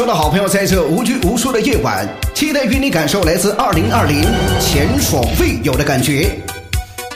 [0.00, 4.24] 所有的好朋友，在这无拘无束的夜晚，期待与你感受来自2020
[4.58, 6.40] 前所未有的感觉。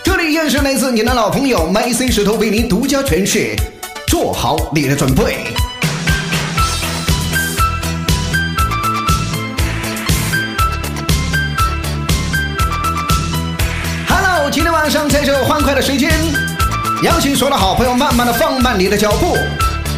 [0.04, 3.56] 这里依然是来自你的老朋友 My C 石头为您独家诠释，
[4.06, 5.46] 做好你的准备。
[14.06, 16.12] Hello，今天晚上在这欢快的时间，
[17.02, 19.38] 邀请所有的好朋友慢慢的放慢你的脚步，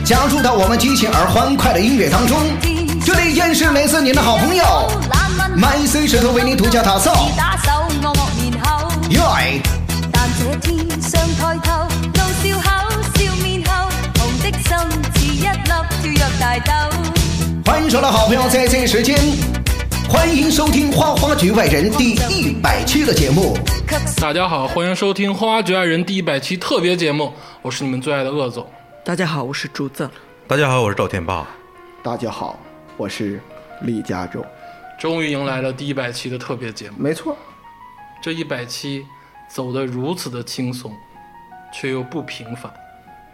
[0.04, 2.75] 加入到我们激情而欢快的音乐当中。
[3.06, 4.64] 这里依然是来自你的好朋友
[5.56, 7.12] My C 石头为您独家打造。
[7.36, 7.70] 打手
[8.02, 9.62] 惡惡面口，耶！
[10.12, 12.68] 但這天上抬頭，怒笑口，
[13.14, 14.76] 笑面後，紅的心
[15.14, 16.72] 似一粒跳躍大豆。
[17.64, 19.16] 欢迎所有的好朋友在这个时间，
[20.08, 23.56] 欢迎收听《花花局外人》第一百期的节目。
[24.20, 28.66] 大家好，欢迎收听《花花局外人》第一百期特别节目，我是你们最爱的鄂总。
[29.04, 30.10] 大家好，我是竹子。
[30.48, 31.46] 大家好，我是赵天霸。
[32.02, 32.58] 大家好，
[32.96, 33.40] 我是
[33.82, 34.44] 李嘉洲。
[34.98, 37.36] 终于迎来了第一百期的特别节目，没错，
[38.22, 39.06] 这一百期
[39.48, 40.90] 走得如此的轻松，
[41.70, 42.72] 却又不平凡。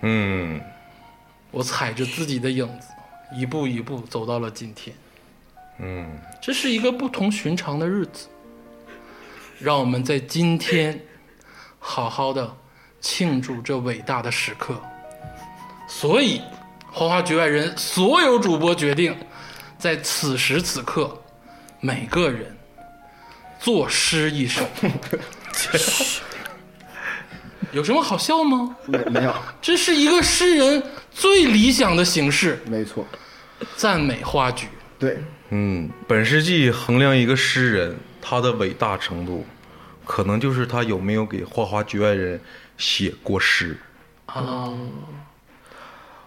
[0.00, 0.60] 嗯，
[1.52, 2.88] 我踩着自己的影子，
[3.32, 4.96] 一步一步走到了今天。
[5.78, 8.26] 嗯，这是一个不同寻常的日子，
[9.60, 11.00] 让我们在今天
[11.78, 12.52] 好好的
[13.00, 14.74] 庆祝这伟大的时刻。
[15.86, 16.40] 所以，
[16.90, 19.16] 花花局外人所有主播决定，
[19.82, 21.20] 在此时此刻，
[21.80, 22.56] 每个人
[23.58, 24.64] 作诗一首。
[27.72, 28.76] 有什么好笑吗？
[28.86, 33.04] 没没有，这是一个诗人最理想的形式，没错，
[33.74, 34.68] 赞美花局。
[35.00, 35.18] 对，
[35.50, 39.44] 嗯，本世纪衡量一个诗人他的伟大程度，
[40.06, 42.40] 可能就是他有没有给花花局外人
[42.78, 43.76] 写过诗。
[44.26, 44.72] 啊，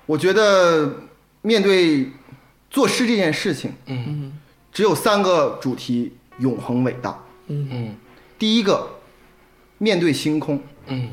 [0.05, 0.93] 我觉得
[1.41, 2.11] 面对
[2.75, 4.37] 作诗这件事情，嗯
[4.73, 7.17] 只有三个主题永恒伟大。
[7.47, 7.95] 嗯嗯
[8.37, 8.99] 第一个，
[9.77, 11.09] 面对星空；嗯，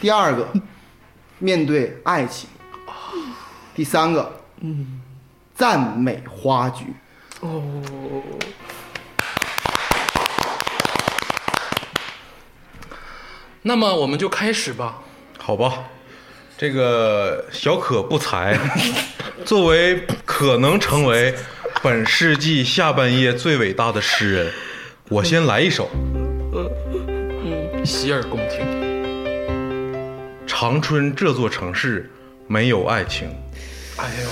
[0.00, 0.48] 第二个，
[1.38, 2.48] 面对爱情；
[3.74, 5.02] 第三个嗯，
[5.54, 6.86] 赞美花局。
[13.60, 15.02] 那么我们就开始吧。
[15.38, 15.84] 好吧，
[16.56, 18.58] 这个小可不才，
[19.44, 21.34] 作为可能成为
[21.82, 24.52] 本世纪下半叶最伟大的诗人，
[25.08, 25.90] 我先来一首
[27.84, 28.60] 《洗耳恭听。
[30.46, 32.10] 长春这座城市
[32.46, 33.28] 没有爱情》。
[33.96, 34.28] 哎呦，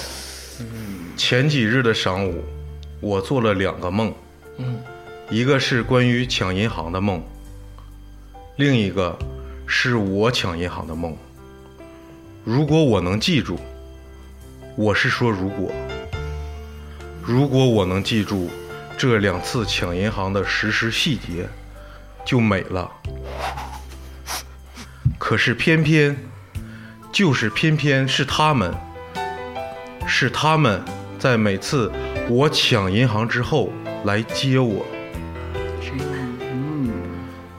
[1.16, 2.44] 前几日的晌午，
[3.00, 4.14] 我做了两个梦，
[4.58, 4.78] 嗯
[5.28, 7.22] 一个是关于抢银行的梦，
[8.56, 9.18] 另一个
[9.66, 11.16] 是我抢银行的梦。
[12.44, 13.58] 如果我能记住，
[14.80, 15.70] 我是说如果，
[17.22, 18.48] 如果我能记住
[18.96, 21.46] 这两次抢银行的实时细节，
[22.24, 22.90] 就美了。
[25.18, 26.16] 可是偏偏，
[27.12, 28.74] 就是偏偏是他们，
[30.06, 30.82] 是他们
[31.18, 31.92] 在每次
[32.30, 33.70] 我抢银行之后
[34.04, 34.86] 来接我。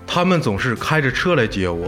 [0.08, 1.88] 他们总是开着车来接我。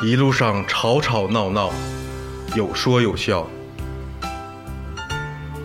[0.00, 1.72] 一路上吵吵闹闹，
[2.54, 3.44] 有说有笑。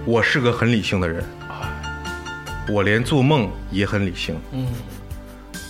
[0.06, 1.24] 我是个很理性的人，
[2.68, 4.36] 我连做梦也很理性。
[4.52, 4.66] 嗯，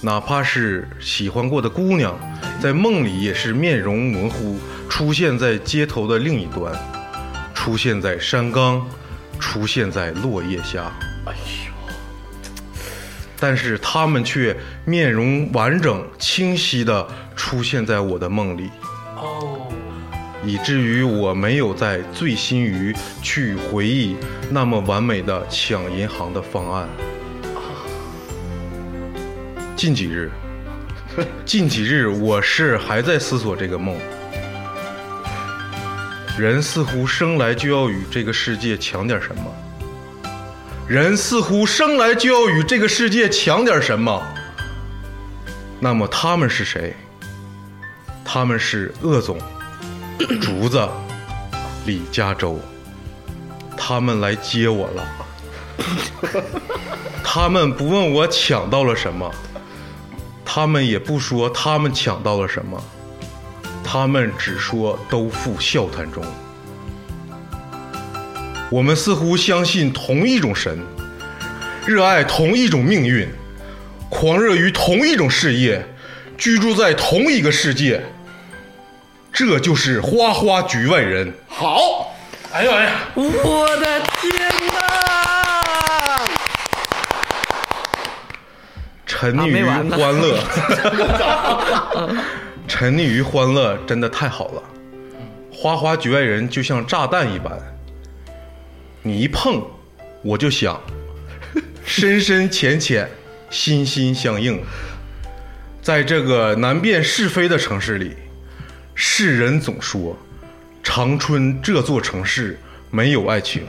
[0.01, 2.18] 哪怕是喜欢过的姑娘，
[2.62, 4.57] 在梦里也是面容模糊，
[4.88, 6.74] 出现在街头的另一端，
[7.53, 8.88] 出现在山岗，
[9.41, 10.90] 出现在落叶下。
[13.43, 14.55] 哎但是他们却
[14.85, 17.05] 面容完整、清晰的
[17.35, 18.69] 出现在我的梦里，
[19.17, 19.67] 哦，
[20.45, 24.15] 以至于我没有在醉心于去回忆
[24.49, 26.87] 那么完美的抢银行的方案。
[29.75, 30.31] 近几日，
[31.44, 33.97] 近几日我是还在思索这个梦。
[36.39, 39.53] 人似乎生来就要与这个世界抢点什么。
[40.88, 44.21] 人似乎生来就要与这个世界抢点什么。
[45.80, 46.95] 那么他们是谁？
[48.25, 49.38] 他们是鄂总、
[50.41, 50.88] 竹子、
[51.85, 52.59] 李嘉洲。
[53.77, 55.03] 他们来接我了。
[57.24, 59.30] 他们不问我抢到了什么，
[60.45, 62.81] 他们也不说他们抢到了什么，
[63.83, 66.24] 他们只说都付笑谈中。
[68.73, 70.79] 我们似乎相信同一种神，
[71.85, 73.29] 热爱同一种命运，
[74.09, 75.85] 狂热于同一种事业，
[76.39, 78.01] 居住在同一个世界。
[79.31, 81.31] 这就是花花局外人。
[81.47, 82.15] 好，
[82.51, 84.33] 哎呦哎呀，我的天
[84.73, 86.25] 哪！
[89.05, 90.39] 沉溺于欢乐，
[92.67, 94.63] 沉溺于欢乐真的太好了。
[95.51, 97.51] 花花局外人就像炸弹一般，
[99.05, 99.61] 你一碰，
[100.21, 100.81] 我就想，
[101.85, 103.09] 深深浅浅，
[103.50, 104.57] 心心相印。
[105.81, 108.13] 在这个难辨是非的城市里，
[108.95, 110.17] 世人总说
[110.81, 112.57] 长春这座城市
[112.89, 113.63] 没有爱情，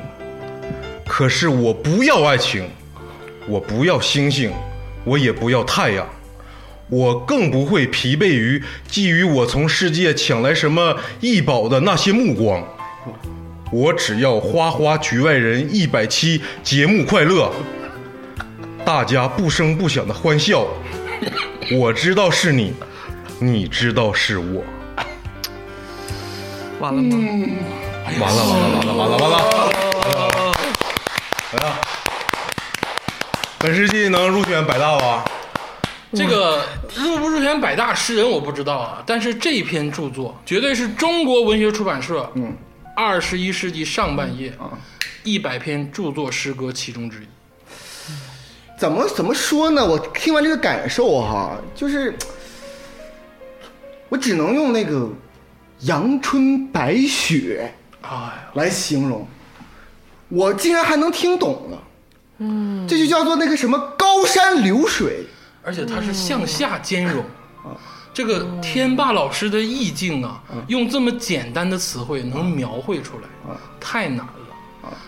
[1.04, 2.70] 可是我不要爱情，
[3.48, 4.52] 我不要星星，
[5.02, 6.08] 我也不要太阳，
[6.88, 12.64] 我更不会疲惫于觊觎我从世界抢来什么异宝的那些目光。
[13.74, 17.50] 我只要花花局外人一百期节目快乐，
[18.84, 20.64] 大家不声不响的欢笑。
[21.72, 22.72] 我知道是你，
[23.40, 24.62] 你知道是我。
[26.78, 27.18] 完了吗？
[28.20, 30.52] 完了完了完了完了完了！
[31.54, 31.74] 哎呀，
[33.58, 35.24] 本世纪能入选百大吧？
[36.12, 36.62] 这个
[36.94, 42.56] 入不入选百大诗人我不知道啊，但是这篇著作绝对是中国文学出版社嗯
[42.96, 44.70] 二十一世纪上半叶啊，
[45.22, 47.26] 一百篇著作诗歌其中之一。
[48.78, 49.84] 怎么怎么说呢？
[49.84, 52.14] 我听完这个感受哈，就是
[54.08, 55.08] 我只能用那个
[55.80, 59.26] 阳春白雪啊，来形容，
[60.28, 61.82] 我竟然还能听懂了。
[62.38, 65.24] 嗯，这就叫做那个什么高山流水。
[65.66, 67.24] 而且它是向下兼容。
[68.14, 74.32] 这个天霸老师的意境啊，用这么简单的词汇能描绘出来，太难了。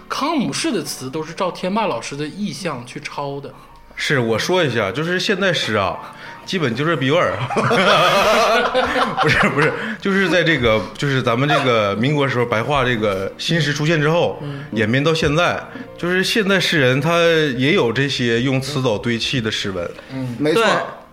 [0.09, 3.53] 康姆士的词都是照天霸老师的意象去抄的。
[3.95, 5.97] 是我说一下，就是现代诗啊，
[6.45, 7.33] 基本就是比尔，
[9.23, 14.39] 不是不是，就是在这个就是咱们这个民国时候白话这个新诗出现之后，
[14.73, 15.59] 演变到现在，
[15.97, 17.19] 就是现代诗人他
[17.57, 20.37] 也有这些用词藻堆砌的诗文，嗯。
[20.39, 20.63] 没错，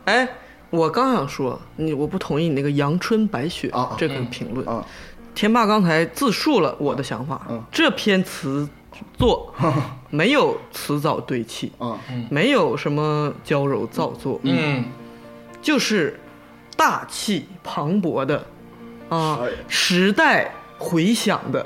[0.04, 0.28] 哎，
[0.74, 4.68] 我刚想说你，我不同意你那个阳春白雪啊这个评论。
[4.68, 4.84] 啊，
[5.36, 7.64] 天霸刚才自述了我的想法，嗯。
[7.72, 8.68] 这篇词
[9.16, 9.54] 作
[10.10, 12.00] 没有词藻堆砌，啊，
[12.31, 14.84] 没有什么娇柔造作，嗯，
[15.62, 16.20] 就是
[16.76, 18.44] 大气磅礴的
[19.10, 21.64] 啊哎，时代回响的，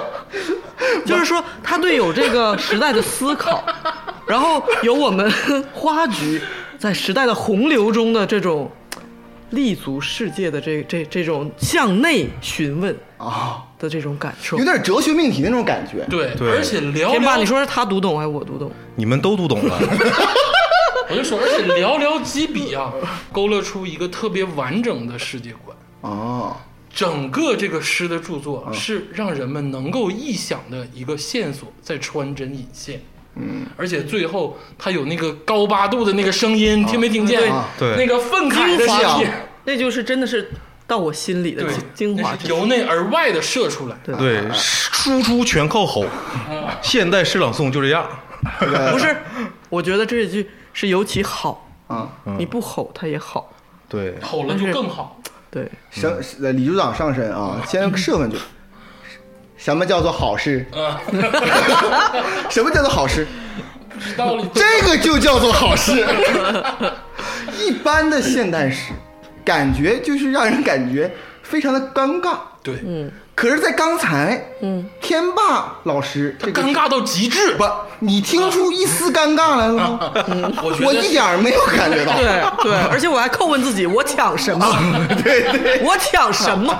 [1.06, 3.64] 就是说他对有这个时代的思考，
[4.26, 5.32] 然后有我们
[5.72, 6.40] 花局
[6.80, 8.70] 在时代的洪流中的这种
[9.50, 14.64] 立足世界的这这这种向内询问啊，的这种感受有。
[14.64, 16.06] 点哲学命题那种感觉。
[16.08, 18.72] 对，对而且寥天霸，你，说是他读懂还是我读懂？
[18.96, 19.78] 你们都读懂了，
[21.10, 22.90] 我就说，而且寥寥几笔啊，
[23.30, 25.76] 勾勒出一个特别完整的世界观。
[26.00, 26.56] 啊，
[26.88, 33.02] 整个这个诗的著作是让人们能够臆想的一个线索，在穿针引线。
[33.40, 37.50] 嗯，而且最后他有那个高八度的那个声音，听没听见？
[37.52, 37.96] 啊对。
[37.96, 39.28] 那个愤慨的精华声音，
[39.64, 40.50] 那就是真的是
[40.86, 41.64] 到我心里的
[41.94, 43.96] 精，精华由内而外的射出来。
[44.04, 44.14] 对。
[44.16, 46.04] 对，输出全靠吼，
[46.82, 48.06] 现代诗朗诵就这样，
[48.92, 49.16] 不是，
[49.68, 53.52] 我觉得这一句是尤其好，啊，你不吼他也好。
[53.88, 55.20] 对，吼了就更好。
[55.50, 58.36] 对，升呃李组长上身啊，先 设问句，
[59.62, 60.66] 什么叫做好事？
[60.72, 60.98] 啊，
[62.48, 63.26] 什么叫做好事？
[64.16, 66.06] 道理这个就叫做好事。
[67.60, 68.92] 一般的现代诗，
[69.44, 72.36] 感觉就是让人感觉非常的尴尬。
[72.62, 72.74] 对，
[73.34, 77.54] 可是，在刚才，嗯，天霸老师这个尴尬到极致。
[77.56, 77.64] 不，
[77.98, 80.12] 你听出一丝尴尬来了吗？
[80.82, 82.14] 我一点没有感觉到。
[82.16, 82.24] 对
[82.62, 84.66] 对，而且我还叩问自己，我抢什么？
[85.22, 86.74] 对对，我抢什么？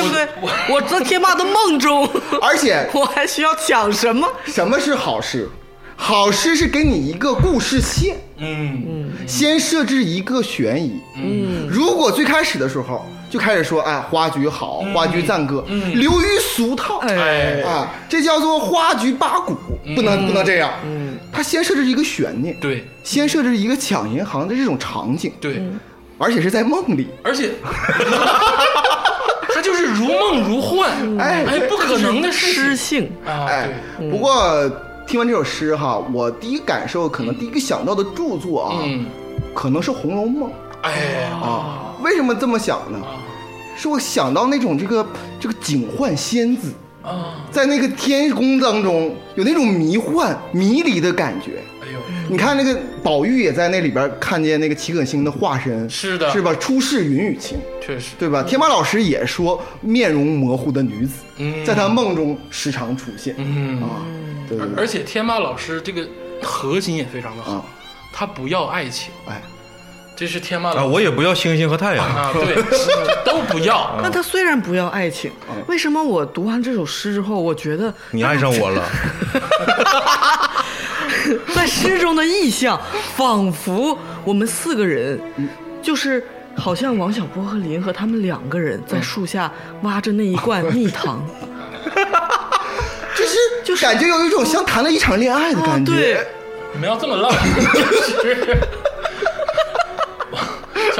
[0.00, 0.28] 对不对？
[0.68, 2.08] 我在 天霸的梦中，
[2.40, 4.26] 而且 我还需要抢什么？
[4.46, 5.48] 什么是好诗？
[5.96, 8.82] 好诗是给你一个故事线，嗯。
[8.88, 10.98] 嗯，先设置一个悬疑。
[11.16, 19.54] 嗯，如果最开始的时候就开始说，哎，花菊好，花菊赞歌，流于俗套，哎，啊，这叫做花菊八股，
[19.94, 20.72] 不能不能这样。
[20.86, 22.88] 嗯，他先设置一个悬念，对。
[23.04, 25.62] 先设置一个抢银行的这种场景，对，
[26.16, 27.08] 而且是在梦里。
[27.22, 27.50] 而且
[29.60, 33.44] 他就是如梦如幻，哎哎，不可能的事情诗性，啊！
[33.46, 33.68] 哎，
[34.10, 34.66] 不过
[35.06, 39.04] 听完这首诗哈，我第一感受可能第一个想到的著作啊，嗯，
[39.52, 40.48] 可能是《红楼梦》
[40.80, 41.94] 哎，啊。
[42.00, 42.98] 为什么这么想呢？
[43.76, 45.06] 是我想到那种这个
[45.38, 51.62] 这个警幻仙子啊，在那个天宫当中有那种迷幻迷离的感觉。
[51.82, 56.30] 哎呦，你看那个宝玉也在那里边看见那个齐可星的化身，是的。
[56.30, 56.54] 是吧？
[56.54, 58.42] 出世云雨情，确实，对吧？
[58.42, 61.64] 天马老师也说面容模糊的女子，嗯。
[61.64, 64.04] 在他梦中时常出现、嗯，啊，
[64.48, 66.06] 对对对，而且天马老师这个
[66.42, 67.64] 核心也非常的好啊，
[68.12, 69.40] 他不要爱情，哎，
[70.20, 72.04] 这是天马啊，老师我也不要星星和太阳。
[72.04, 72.62] 啊，对，
[73.24, 73.98] 都不要。
[74.04, 75.32] 那他虽然不要爱情，
[75.66, 78.84] 为什么我读完这首诗之后，我觉得你爱上我了，
[81.56, 82.78] 在诗中的意象，
[83.16, 85.18] 仿佛我们四个人，
[85.80, 86.22] 就是
[86.54, 89.50] 好像王小波和林和他们两个人在树下
[89.84, 91.26] 挖着那一罐蜜糖。
[93.16, 95.92] 就 是就是感觉有一种像谈了一场恋爱的感觉。
[95.92, 96.26] 啊对
[96.74, 98.56] 你们要这么浪，就是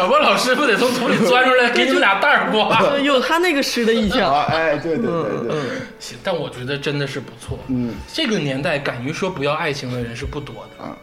[0.00, 2.78] 小波老师不得从土里钻出来给你们俩袋儿瓜？
[2.78, 4.32] 呃 有他那个诗的意象。
[4.34, 5.60] 啊，哎，对对对对，
[5.98, 7.58] 行，但我觉得真的是不错。
[7.68, 10.82] 嗯，这个年代敢于说不要爱情的人是不多的。
[10.82, 10.96] 啊，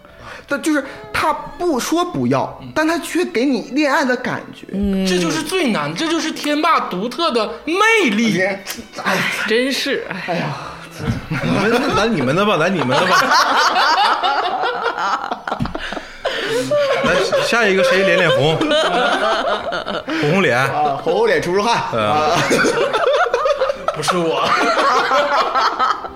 [0.48, 4.66] 但就是他不说不要，但他却给你恋爱的感觉。
[4.74, 8.42] 嗯，这就是最难，这就是天霸独特的魅力。
[8.42, 8.64] 哎，
[9.48, 10.56] 真是，哎呀，
[11.44, 13.16] 你们来你们的吧，来你们的吧。
[17.04, 17.16] 来
[17.46, 18.58] 下一个谁脸脸红，
[20.22, 22.38] 红红脸，啊，红红脸出出汗啊，
[23.96, 24.44] 不是我。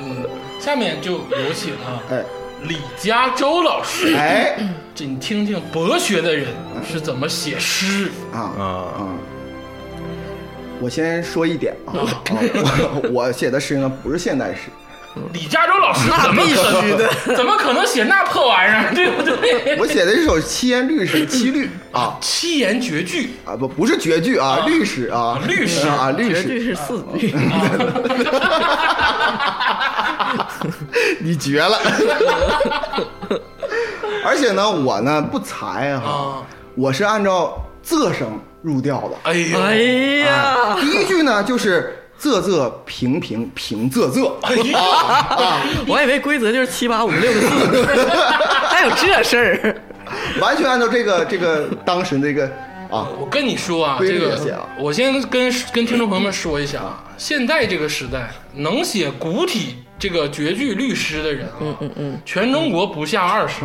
[0.00, 0.26] 嗯，
[0.60, 2.22] 下面就有请啊，哎。
[2.64, 4.56] 李嘉洲老师，哎。
[4.94, 6.46] 这你听听博学的人
[6.88, 8.08] 是怎么写诗。
[8.32, 9.08] 啊啊，啊！
[10.80, 12.12] 我先说一点啊，啊
[13.10, 14.68] 我我写的诗呢不是现代诗，
[15.32, 17.08] 李嘉洲老师怎么可能？
[17.36, 18.94] 怎么可能写那破玩意儿？
[18.94, 19.76] 对不对？
[19.80, 27.34] 我写的是首七言律诗，七律啊七言绝句，啊不不是绝句啊，律诗啊，律诗啊律诗，绝对是四句。
[31.18, 31.78] 你绝了！
[34.24, 36.42] 而且呢，我呢不才哈啊，
[36.74, 39.16] 我是按照仄声入调的。
[39.24, 39.74] 哎呀，哎
[40.24, 44.30] 呀，第一句呢就是仄仄平平平仄仄，
[45.88, 47.48] 我以为规则就是七八五六个字，
[48.68, 49.82] 还有这事儿。
[50.40, 52.44] 完全按照这个这个当时那个
[52.88, 54.38] 啊，我跟你说啊，这个
[54.78, 63.64] 我先跟跟听众朋友们说一下啊，现在这个时代能写古体这个绝句律诗的人啊，嗯嗯嗯，全中国不下二十。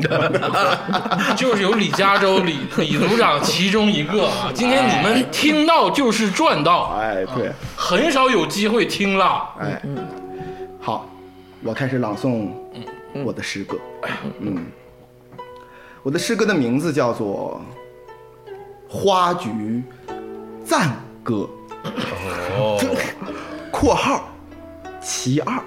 [0.00, 0.30] 个，
[1.36, 4.52] 就是有李嘉洲李李组长其中一个啊。
[4.54, 9.42] 今天你们听到就是赚到，哎对，很少有机会听了。
[9.58, 9.82] 哎，
[10.80, 11.10] 好，
[11.64, 12.46] 我开始朗诵
[13.24, 13.76] 我的诗歌。
[14.38, 14.64] 嗯，
[16.04, 17.60] 我的诗歌的名字叫做
[18.88, 19.82] 《花菊
[20.64, 20.92] 赞
[21.24, 21.50] 歌。
[22.56, 22.78] 哦，》
[23.72, 24.32] （括号
[25.00, 25.60] 其二）。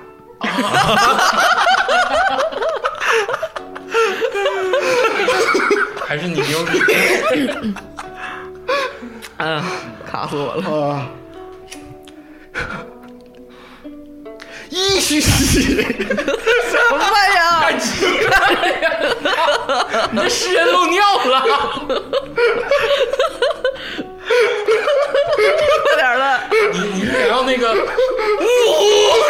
[6.07, 6.79] 还是你牛逼，
[9.37, 9.61] 嗯，
[10.09, 10.93] 卡死我了。
[10.93, 11.09] 啊，
[14.69, 16.97] 一嘘嘘，什么
[17.35, 17.59] 呀？
[17.61, 18.31] 太急了
[18.81, 18.89] 呀！
[20.11, 21.43] 你这诗人漏尿了。
[26.05, 26.39] 快点了！
[26.71, 27.77] 你你是想要那个，呜，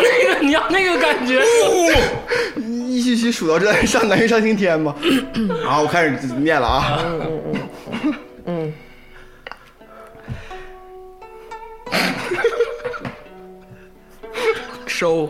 [0.02, 1.90] 那个你要那个感觉，呜，
[2.90, 4.94] 一嘘嘘数到这上南云上青天吗？
[5.64, 7.00] 好，我开始念了啊
[8.46, 8.74] 嗯。
[14.86, 15.30] 收。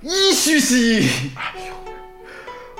[0.00, 1.06] 一嘘嘘，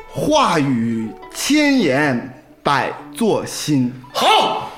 [0.08, 2.39] 话语千言
[2.72, 4.70] 百作新，好，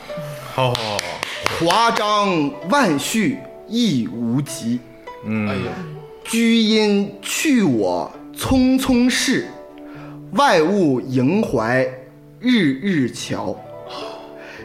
[0.54, 0.98] 好好好，
[1.60, 3.36] 华章万绪
[3.68, 4.80] 亦无极。
[5.06, 5.72] 哎嗯，呀，
[6.24, 9.46] 居因去我匆匆事，
[10.32, 11.86] 外物萦怀
[12.40, 13.54] 日日瞧。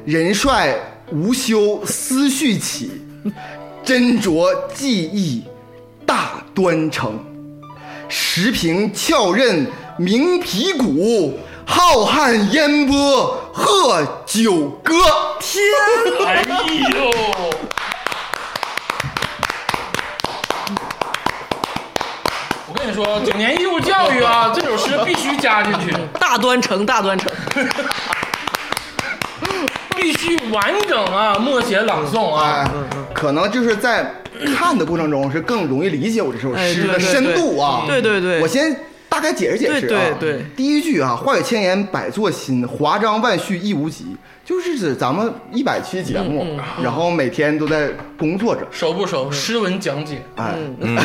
[0.05, 0.73] 人帅
[1.11, 2.91] 无休思绪起，
[3.83, 5.43] 斟酌技艺
[6.05, 7.19] 大端成。
[8.07, 9.67] 时平翘刃
[9.97, 11.37] 鸣皮鼓，
[11.69, 14.93] 浩瀚烟波贺九歌。
[15.39, 15.61] 天，
[16.25, 16.41] 哎
[16.95, 17.11] 呦，
[22.67, 27.29] 我跟你说，九年义务教育啊，这首诗必须加进去，大端成，大端成。
[29.95, 32.71] 必须完整啊，默写朗诵哎啊。，
[33.13, 34.09] 可能就是在
[34.57, 37.83] 看的过程中是更容易理解我这首哎诗的深度啊。
[37.85, 38.73] 对对对我先
[39.17, 39.89] 大概解释解释啊。
[39.89, 44.15] 对对对第一句啊，话语千言百作新，华章万绪亦无极，
[44.47, 48.65] 就是指咱们一百期节目，然后每天都在工作着。
[48.71, 49.29] 熟不熟？
[49.29, 50.55] 诗文讲解，哎，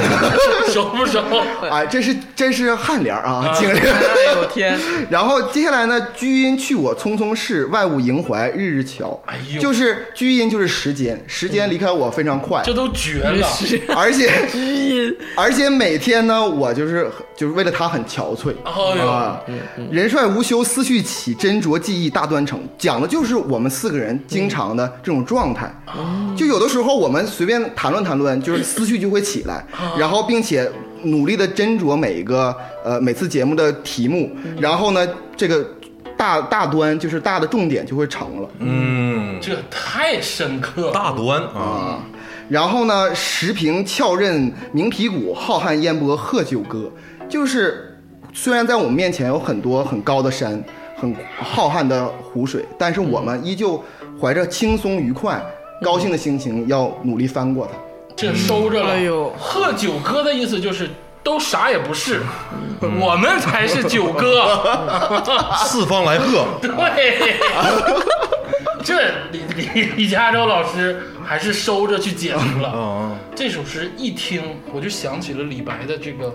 [0.73, 1.21] 熟不熟？
[1.69, 3.79] 哎，这是这是颔联儿啊，经历。
[3.81, 4.79] 哎呦天，
[5.11, 9.21] 然后接下来呢，居因去我匆匆逝，外物萦怀日日瞧。
[9.27, 13.49] 哎呦就是居因就是时间，时间离开我非常快，这都绝了！
[13.97, 18.55] 而且居因而且每天呢，我就是就是为了他很憔悴。
[18.63, 18.73] 哎
[19.03, 19.41] 呦，啊，
[19.91, 25.73] 人帅无休，思绪起，斟酌记忆大端成，讲的就是我们四个人经常的这种状态。
[26.37, 29.65] 就有的时候我们随便谈论谈论，就是思绪就会起来，
[29.99, 30.71] 然后并且
[31.05, 35.67] 努力的斟酌每一个呃每次节目的题目，然后呢，这个
[36.17, 38.49] 大大端就是大的重点就会成了。
[38.61, 40.93] 嗯，这太深刻了。
[40.93, 41.99] 大端啊，
[42.49, 46.91] 然后呢，石屏翘刃鸣皮鼓，浩瀚烟波贺九歌。
[47.29, 47.99] 就是
[48.33, 50.63] 虽然在我们面前有很多很高的山，
[51.03, 53.83] 很浩瀚的湖水，但是我们依旧
[54.21, 55.43] 怀着轻松愉快、
[55.83, 57.73] 高兴的心情，要努力翻过它。
[58.15, 58.91] 这收着了。
[58.91, 60.89] 哎呦贺九哥的意思就是
[61.25, 62.23] 都啥也不是，
[62.81, 64.63] 我们才是九哥。
[65.67, 67.35] 四方来贺， 对，
[68.85, 68.95] 这
[69.33, 72.69] 李李李嘉洲老师还是收着去解读了。
[72.69, 76.33] 啊，这首诗一听，我就想起了李白的这个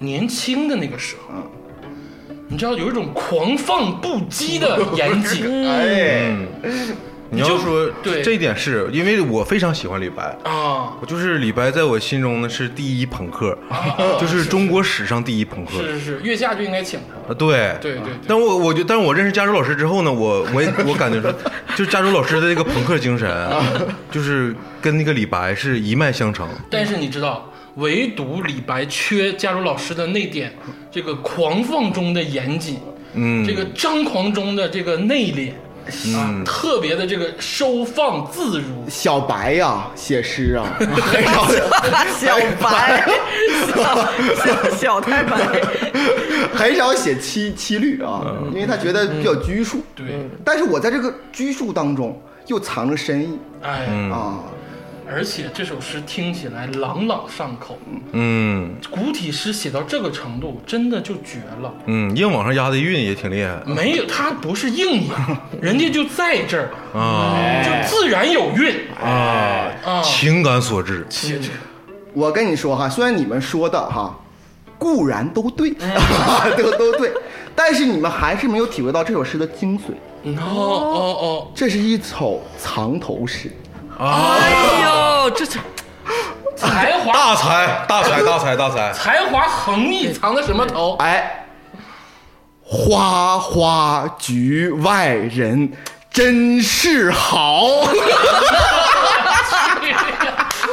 [0.00, 1.32] 年轻的那个时候。
[2.52, 5.46] 你知道有一种狂放不羁的严谨。
[5.66, 6.36] 哎，
[7.30, 8.20] 你要说对。
[8.20, 10.36] 这一点是因为我非常喜欢李白。
[10.44, 13.56] 啊，我就是李白，在我心中呢是第一朋克，
[14.20, 15.72] 就是中国史上第一朋克。
[15.78, 17.32] 是是是，月下就应该请他。
[17.32, 17.74] 啊，对。
[17.80, 18.12] 对对对。
[18.28, 21.32] 但我我就，但是我认识加州老师之后呢，我我也我感觉说，
[21.74, 23.64] 就是加州老师的这个朋克精神，啊。
[24.10, 26.46] 就是跟那个李白是一脉相承。
[26.68, 30.52] 但是你知道，唯独李白缺加入老师的那点，
[30.90, 32.78] 这个狂放中的严谨，
[33.14, 35.52] 嗯，这个张狂中的这个内敛，
[36.14, 38.84] 啊，特别的这个收放自如。
[38.90, 41.48] 小白呀，写诗啊，很 少
[42.20, 43.08] 小白，
[43.66, 45.38] 小小小太白，
[46.52, 49.82] 很少写七七律啊，因为他觉得比较拘束。
[49.94, 50.06] 对，
[50.44, 53.38] 但是我在这个拘束当中又藏着深意。
[53.62, 54.40] 哎，啊。
[55.12, 57.78] 而且这首诗听起来朗朗上口，
[58.12, 58.74] 嗯。
[58.90, 61.72] 古体诗写到这个程度，真的就绝了。
[61.84, 63.62] 嗯，硬往上压的韵也挺厉害。
[63.66, 67.62] 没有，他不是硬压， 人家就在这儿，啊。
[67.62, 68.74] 就自然有韵。
[68.98, 70.02] 啊，啊。
[70.02, 71.06] 情感所致。
[72.14, 74.18] 我跟你说哈，虽然你们说的哈
[74.78, 75.90] 固然都对，嗯。
[76.56, 77.12] 都都对，
[77.54, 79.82] 但是你们还是没有体会到这首诗的精髓。
[80.24, 81.48] 哦哦。
[81.54, 83.50] 这是一首藏头诗，
[84.04, 85.62] 哎呦，这这哦，
[86.56, 88.92] 才华大才，大才，大才，大才。
[88.92, 90.96] 才华横溢，藏的什么头？
[90.98, 91.46] 哎，
[92.64, 95.72] 花花局外人
[96.10, 97.62] 真是好。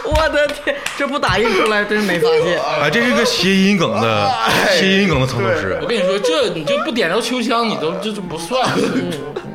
[0.09, 2.59] 我的天，这不打印出来真没发现。
[2.81, 4.31] 哎，这是个谐音梗的
[4.71, 5.87] 谐音梗的藏头诗我。
[5.87, 8.67] 跟你说，这你就不点着秋香，你都这这不算。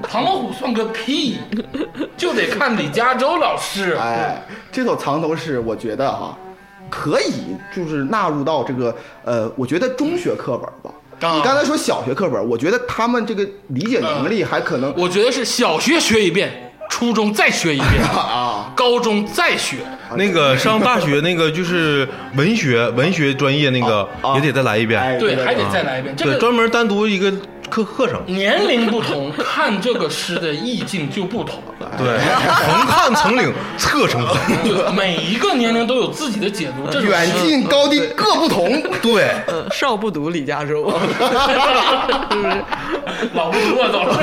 [0.02, 1.38] 唐老虎算个屁，
[2.16, 3.96] 就得看李嘉洲老师。
[4.00, 6.36] 哎，这首藏头诗，我觉得哈，
[6.88, 10.96] 可以就是纳入到这个呃，我觉得中学课本吧。
[11.20, 19.78] 啊你刚才说小学课本，我觉得他们这个理解能力还可能我觉得是小学学一遍，初中再学一遍， 啊，高中再学。
[20.16, 26.14] 那个 上大学那个就是文学 文学专业那个啊也得再来一遍，哎对，还得啊再来一遍。
[26.16, 27.32] 这对，个专门单独一个
[27.68, 28.20] 课课程。
[28.26, 31.62] 年龄不同， 看这个诗的意境就不同。
[31.98, 34.36] 对，横看成岭侧成峰。
[34.62, 36.90] 对，每一个年龄都有自己的解读。
[36.90, 38.82] 这远近高低各不同。
[39.02, 40.92] 对，呃，少不读李嘉洲，
[43.34, 44.14] 老不读我走了。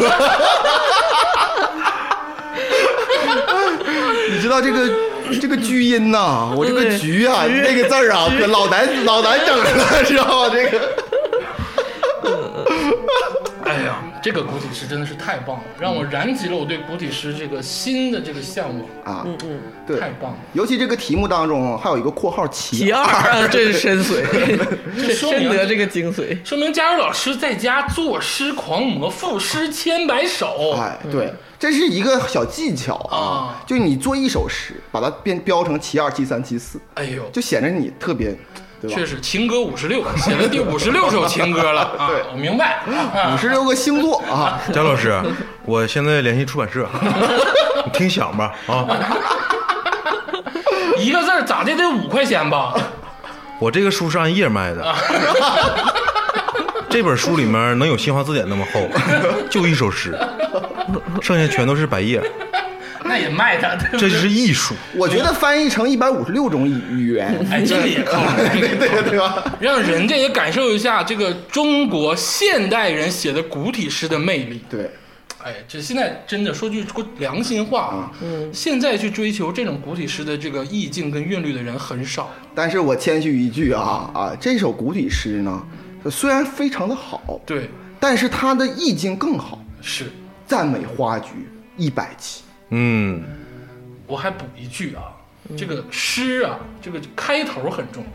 [4.42, 4.90] 知道这个
[5.40, 10.50] 这个巨音呐、我这个局啊，那个字儿啊，可老难老难整了， 知道吗？
[10.54, 10.80] 这个。
[13.64, 20.00] 哎呀，这个古体诗真的是太棒了，让我燃起了我对古体诗这个新的这个向往，啊，嗯对。
[20.00, 20.38] 太，棒了。
[20.54, 24.24] 尤其这个题目当中还有一个括号其其二啊，真是深 邃，
[24.96, 26.38] 这说明深得这个精髓。
[26.46, 30.74] 说明佳茹老师在家作诗狂魔，赋诗千百首。
[30.78, 38.38] 哎，对，这是一个小技巧啊啊，就你做一首诗，把它变标成其二、其三、其四，哎呦，就显得你特别，
[38.82, 39.06] 对吧确？
[39.06, 42.10] 实情歌五十六，写了第五十六首情歌了 啊！
[42.32, 42.82] 我明白
[43.13, 45.22] 啊五十六个星座啊， 贾老师，
[45.65, 46.88] 我现在联系出版社，
[47.86, 48.88] 你听响吧啊！
[50.98, 52.74] 一个字儿咋的得五块钱吧？
[53.60, 54.96] 我这个书是按页卖的，
[56.89, 58.89] 这本书里面能有新华字典那么厚，
[59.50, 60.17] 就一首诗。
[61.22, 62.22] 剩下全都是百叶，
[63.12, 64.74] 那也卖它，对不对这是艺术。
[64.95, 69.43] 我觉得翻译成一百五十六种语语言，哎，这个也靠谱，这个也靠谱对吧？
[69.60, 74.62] 让人家也感受一下这个中国现代人写的古体诗的魅力。
[74.69, 74.89] 对，
[75.43, 76.86] 哎，这现在真的说句
[77.19, 78.12] 良心话啊，
[78.54, 82.32] 现在去追求这种古体诗的这个意境跟韵律的人很少。
[82.56, 85.62] 但是我谦虚一句啊啊，这首古体诗呢，
[86.10, 87.69] 虽然非常的好，对，
[88.00, 90.06] 但是它的意境更好，是。
[90.47, 91.30] 赞美花菊
[91.78, 92.43] 一百期。
[92.72, 93.24] 嗯，
[94.08, 95.04] 我还补一句啊，
[95.58, 98.10] 这个诗啊，这个开头很重要。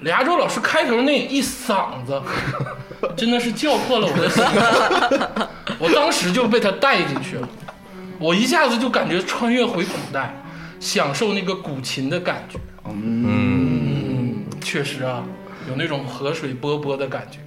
[0.00, 2.20] 李亚洲老师开头那一嗓子，
[3.16, 4.44] 真的是叫破了我的心，
[5.80, 7.48] 我当时就被他带进去了，
[8.18, 10.34] 我一下子就感觉穿越回古代，
[10.78, 12.58] 享受那个古琴的感觉。
[12.86, 15.24] 嗯，确实啊，
[15.68, 17.38] 有那种河水波波的感觉。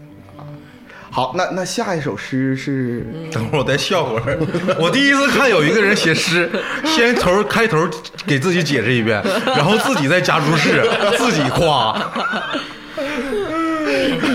[1.09, 4.37] 好，那那下一首诗是等会儿我再笑会儿。
[4.77, 6.49] 我第一次看有一个人写诗，
[6.85, 7.87] 先头开头
[8.25, 11.97] 给自己解释一遍， 然后自己再加注释，自己夸。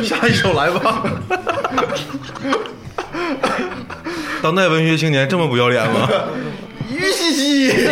[0.03, 1.05] 下一首来吧。
[4.43, 6.09] 当代文学青年这么不要脸吗？
[6.91, 7.89] 于西西。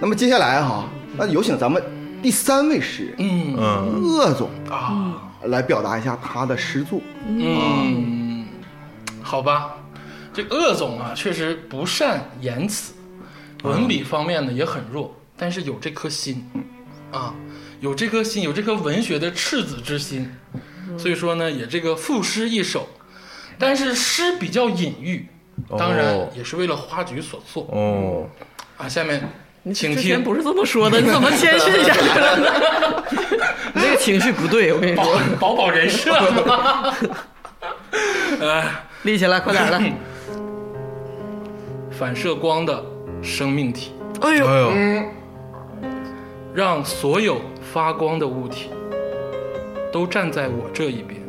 [0.00, 0.84] 那么接下来哈，
[1.16, 1.82] 那有请咱们
[2.22, 3.54] 第三位诗人嗯。
[3.56, 7.00] 嗯，鄂总啊，来表达一下他的诗作。
[7.26, 8.46] 嗯，
[9.22, 9.76] 好吧，
[10.32, 12.94] 这个鄂总啊，确实不善言辞，
[13.62, 16.48] 文笔方面呢也很弱，但是有这颗心，
[17.12, 17.34] 啊，
[17.80, 20.30] 有这颗心，有这颗文学的赤子之心，
[20.96, 22.88] 所以说呢，也这个赋诗一首，
[23.58, 25.26] 但是诗比较隐喻，
[25.76, 27.68] 当然哦也是为了花局所作。
[27.72, 28.26] 哦，
[28.76, 28.88] 啊。
[28.88, 29.28] 下面
[29.72, 32.46] 请之前不是这么说的，你怎么谦逊下去了呢？
[33.74, 36.94] 你这个情绪不对，我跟你保说，保保人设嘛。
[38.42, 38.64] 哎。
[39.04, 39.80] 立起来，快点的。
[41.96, 42.84] 反射光的
[43.22, 44.72] 生命体，哎呦，哎呦，
[46.52, 47.40] 让所有
[47.72, 48.70] 发光的物体
[49.92, 51.20] 都站在我这一边，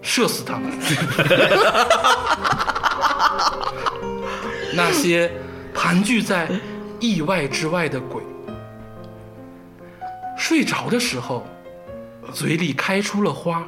[0.00, 0.72] 射死他们。
[4.72, 5.30] 那些
[5.74, 6.48] 盘踞在
[7.00, 8.22] 意外之外的鬼，
[10.36, 11.46] 睡着的时候，
[12.32, 13.66] 嘴里开出了花，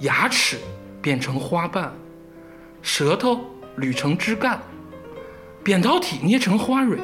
[0.00, 0.58] 牙齿
[1.00, 1.92] 变成花瓣，
[2.82, 3.40] 舌头
[3.78, 4.60] 捋成枝干，
[5.62, 6.98] 扁桃体捏成花蕊，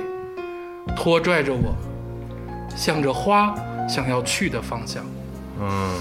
[0.97, 1.75] 拖拽着我，
[2.77, 3.55] 向着花
[3.89, 5.05] 想要去的方向。
[5.61, 5.97] 嗯，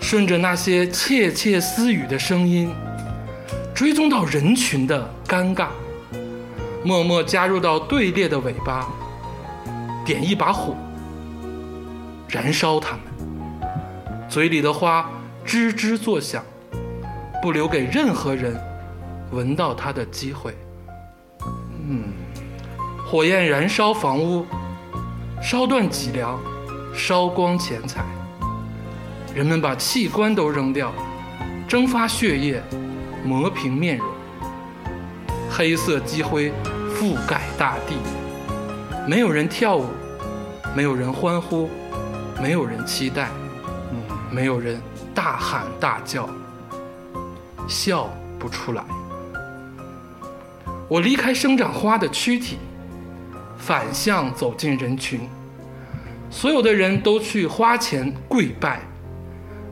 [0.00, 2.72] 顺着那些窃窃私语的声音，
[3.74, 5.66] 追踪到人群的尴尬，
[6.84, 8.86] 默默加入到队列的尾巴，
[10.04, 10.76] 点一把火，
[12.28, 13.02] 燃烧它们。
[14.28, 15.10] 嘴里的花
[15.44, 16.44] 吱吱作响，
[17.42, 18.56] 不留给任何人
[19.32, 20.56] 闻到它的机会。
[21.88, 22.12] 嗯，
[23.06, 24.46] 火焰燃烧房屋，
[25.42, 26.38] 烧断脊梁，
[26.94, 28.04] 烧光钱财。
[29.34, 30.92] 人们把器官都扔掉，
[31.66, 32.62] 蒸发血液，
[33.24, 34.06] 磨平面容。
[35.50, 36.52] 黑色积灰
[36.94, 37.96] 覆盖大地，
[39.08, 39.86] 没有人跳舞，
[40.76, 41.68] 没有人欢呼，
[42.40, 43.28] 没有人期待，
[44.30, 44.80] 没有人
[45.14, 46.28] 大喊大叫，
[47.66, 48.08] 笑
[48.38, 48.84] 不出来。
[50.88, 52.58] 我离开生长花的躯体，
[53.56, 55.20] 反向走进人群，
[56.30, 58.80] 所有的人都去花前跪拜。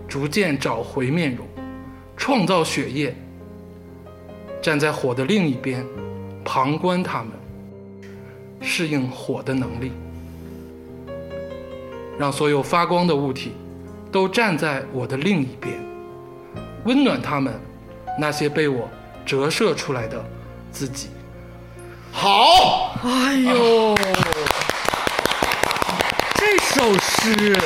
[0.08, 1.46] 逐渐找回面容，
[2.16, 3.14] 创造血液。
[4.66, 5.86] 站在火的另一边，
[6.44, 7.28] 旁观他们，
[8.60, 9.92] 适应火的能力，
[12.18, 13.52] 让所有发光的物体
[14.10, 15.78] 都站在我的另一边，
[16.84, 17.54] 温暖他们
[18.18, 18.90] 那些被我
[19.24, 20.20] 折射出来的
[20.72, 21.10] 自己。
[22.10, 23.94] 好，哎呦，
[26.34, 27.56] 这首诗，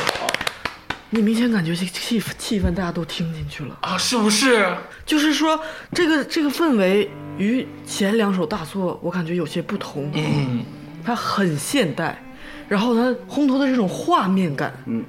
[1.11, 3.77] 你明显感觉这气氛气氛大家都听进去了。
[3.81, 4.73] 啊，是不是？
[5.05, 5.61] 就是说，
[5.93, 10.09] 这个这个氛围与前两首大作，我感觉有些不同。
[10.15, 10.65] 嗯，
[11.05, 12.23] 它很现代，
[12.69, 15.05] 然后它烘托的这种画面感，嗯，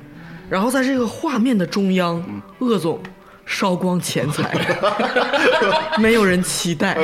[0.50, 2.24] 然后在这个画面的中央，
[2.60, 3.00] 鄂总
[3.46, 4.52] 烧光钱财，
[6.02, 6.98] 没有人期待，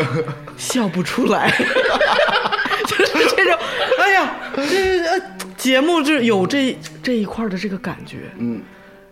[0.58, 1.52] 笑不出来，
[2.88, 3.56] 就是这种，
[4.00, 5.22] 哎呀，这呃
[5.56, 8.62] 节目就有这这一块的这个感觉，嗯，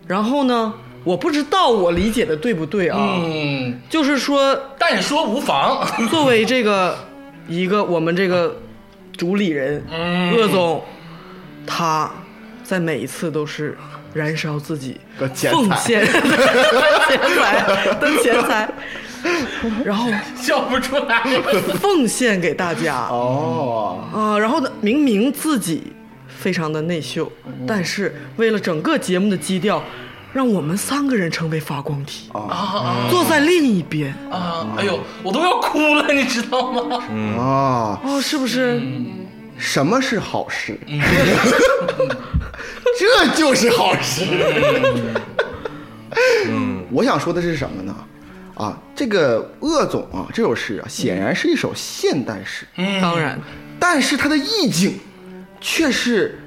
[0.06, 0.72] 然后呢，
[1.04, 5.86] 我不知道我理解的对不对啊，嗯，就是说但说无妨。
[6.10, 6.96] 作为这个
[7.48, 8.56] 一个我们这个
[9.16, 10.82] 主理人，嗯鄂总，
[11.66, 12.10] 他
[12.62, 13.76] 在每一次都是
[14.14, 15.00] 燃烧自己
[15.50, 18.68] 奉献 钱财的钱财，
[19.84, 21.22] 然后笑不出来。
[21.80, 24.38] 奉献给大家哦，啊。
[24.38, 25.82] 然后呢，明明自己
[26.38, 27.30] 非常的内秀，
[27.66, 29.82] 但是为了整个节目的基调，
[30.32, 34.14] 让我们三个人成为发光体，啊坐在另一边。
[34.30, 34.66] 啊！
[34.76, 37.02] 哎呦，我都要哭了， 你知道吗？
[37.38, 38.80] 啊，哦，是不是？
[39.58, 40.78] 什么是好事？
[42.98, 44.24] 这就是好事。
[46.48, 47.96] 嗯，我想说的是什么呢？
[48.54, 52.66] 啊，这个鄂总啊，这首诗啊，显然是一首现代诗，
[53.00, 53.38] 当然，
[53.78, 54.98] 但是它的意境
[55.60, 56.38] 却是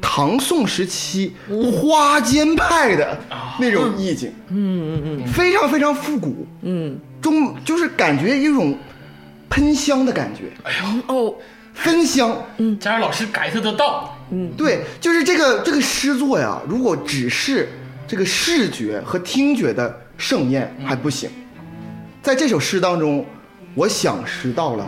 [0.00, 1.34] 唐宋时期
[1.72, 3.18] 花间派的
[3.58, 4.32] 那种意境。
[4.48, 6.46] 嗯嗯嗯，非常非常复古。
[6.62, 8.76] 嗯，中就是感觉一种
[9.48, 10.72] 喷香的感觉，哎
[11.08, 11.14] 呦。
[11.14, 11.34] 哦，
[11.74, 12.36] 喷香。
[12.80, 14.50] 佳儿老师 get 得到，嗯。
[14.56, 17.68] 对，就是这个这个诗作呀，如果只是
[18.06, 21.30] 这个视觉和听觉的盛宴还不行，
[22.20, 23.24] 在这首诗当中，
[23.74, 24.86] 我想识到了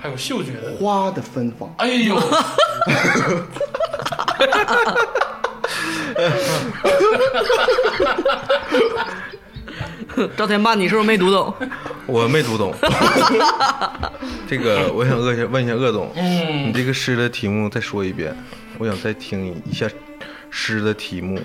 [0.00, 0.72] 还有嗅觉的。
[0.78, 1.72] 花的芬芳。
[1.78, 2.18] 哎呦，
[10.36, 11.54] 赵天霸，你是不是没读懂？
[12.06, 12.74] 我没读懂。
[14.48, 18.34] 这个我想问一下，问一下鄂总，嗯你这个诗的题目再说一遍，
[18.78, 19.88] 我想再听一下
[20.50, 21.40] 诗的题目。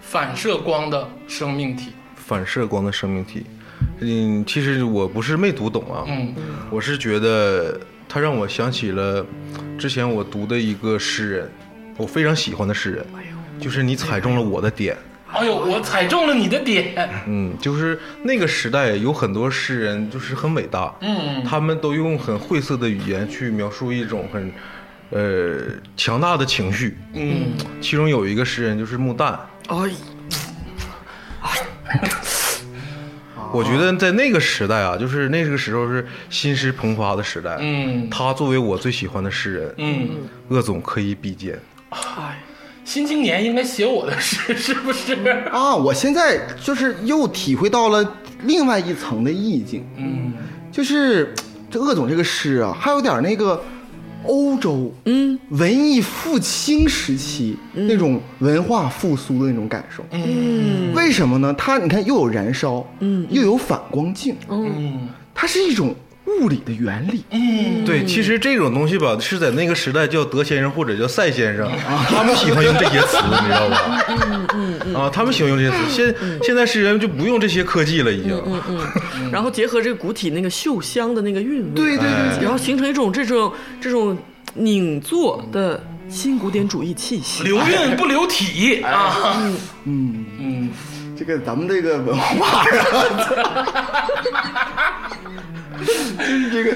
[0.00, 1.92] 反射光的生命体。
[2.16, 3.46] 反射光的生命体。
[4.00, 6.34] 嗯，其实我不是没读懂啊，嗯
[6.70, 9.24] 我是觉得他让我想起了
[9.78, 11.50] 之前我读的一个诗人，
[11.96, 13.04] 我非常喜欢的诗人，
[13.58, 14.96] 就是你踩中了我的点。
[15.32, 17.10] 哎呦，我踩中了你的点。
[17.26, 24.52] 嗯，就是那个时代有很多诗人就是很伟大，嗯他们都用很晦涩的语言去描述一种很
[25.10, 25.58] 呃
[25.96, 26.96] 强大的情绪。
[27.14, 29.36] 嗯，其中有一个诗人就是穆旦，
[29.68, 29.90] 哎，
[33.56, 37.56] 我觉得在那个时代啊，就是那个时候是新诗蓬发的时代。
[37.60, 40.08] 嗯他作为我最喜欢的诗人，嗯，
[40.48, 41.58] 鄂总可以比肩。
[41.90, 42.38] 哎，
[42.84, 45.14] 新青年应该写我的诗，是不是？
[45.50, 50.34] 啊，我现在就是又体会到了另外一层的意境，嗯
[50.70, 51.34] 就是
[51.70, 53.62] 这鄂总这个诗啊，还有点那个
[54.26, 55.38] 欧洲嗯。
[55.50, 60.04] 文艺复兴时期那种文化复苏的那种感受。
[60.10, 60.92] 嗯。
[60.94, 61.54] 为什么呢？
[61.56, 65.08] 它你看又有燃烧，嗯，又有反光镜，嗯。
[65.34, 65.94] 它是一种
[66.26, 67.24] 物理的原理。
[67.30, 71.70] 嗯，对，其实这种东西吧，是在那个时代叫德先生或者叫赛先生，
[72.08, 74.04] 他们喜欢用这些词，你知道吧？
[74.08, 75.76] 嗯嗯嗯啊，他们喜欢用这些词。
[75.90, 78.32] 现现在诗人就不用这些科技了，已经。
[78.46, 84.16] 嗯嗯然后结合这个古体那个嗅香的那个韵味，对对对哎然后形成一种这种这种
[84.54, 87.42] 拧作的新古典主义气息。
[87.42, 89.36] 留韵不留体啊。
[89.84, 90.70] 嗯，嗯，
[91.18, 92.64] 这个咱们这个文化啊，
[95.78, 95.84] 就
[96.24, 96.74] 是这个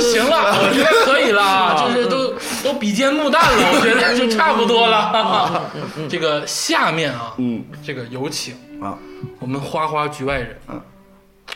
[0.00, 5.70] 行了，我觉得可以了， 就是都都比肩木旦了， 我觉得就差不多了。
[6.08, 7.64] 这个下面啊，嗯。
[7.84, 8.98] 这个有请啊。
[9.40, 10.80] 我们花花局外人，嗯，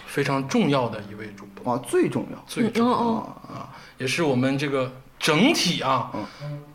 [0.06, 2.44] 非常重要的一位主播，啊最重要。
[2.46, 6.10] 最重要哦啊，也是我们这个整体啊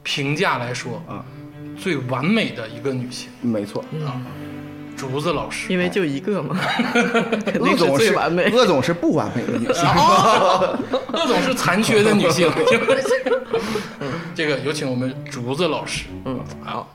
[0.03, 1.23] 评价来说啊
[1.77, 3.83] 最完美的一个女性，没错。
[4.97, 5.71] 竹子老师。
[5.71, 6.57] 因为就一个嘛，
[7.61, 8.45] 鄂总是最完美。
[8.49, 9.83] 鄂总是不完美的女性。
[11.13, 12.51] 鄂总是残缺的女性。
[14.35, 16.05] 这个有请我们竹子老师。
[16.25, 16.87] 嗯，好。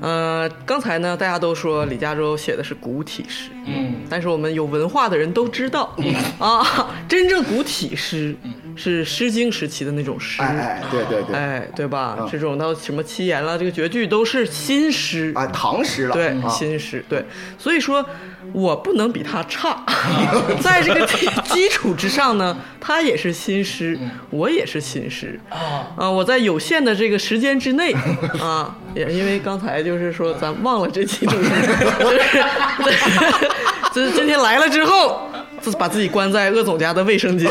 [0.00, 3.94] 呃，刚才呢，大家都说李嘉洲写的是古体诗，嗯。
[4.08, 5.96] 但是我们有文化的人都知道，
[6.38, 6.62] 啊，
[7.08, 8.36] 真正古体诗
[8.76, 12.16] 是《诗经》时期的那种诗，哎哎，对对对，哎对吧？
[12.20, 12.28] 嗯。
[12.30, 16.48] 这种到什么七言了，这个绝句都是新诗，啊，唐诗了，对，啊。
[16.48, 17.24] 新诗，对，
[17.58, 18.04] 所以说
[18.52, 19.84] 我不能比他差，
[20.60, 23.98] 在这个基基础之上呢，他也是新师，
[24.30, 27.92] 我也是新师啊，啊，我在有限的这个时间之内
[28.40, 31.48] 啊，也因为刚才就是说咱忘了这期主题，
[32.84, 33.48] 就是
[33.94, 35.20] 就是今天来了之后。
[35.58, 37.50] 自把自己关在鄂总家的卫生间。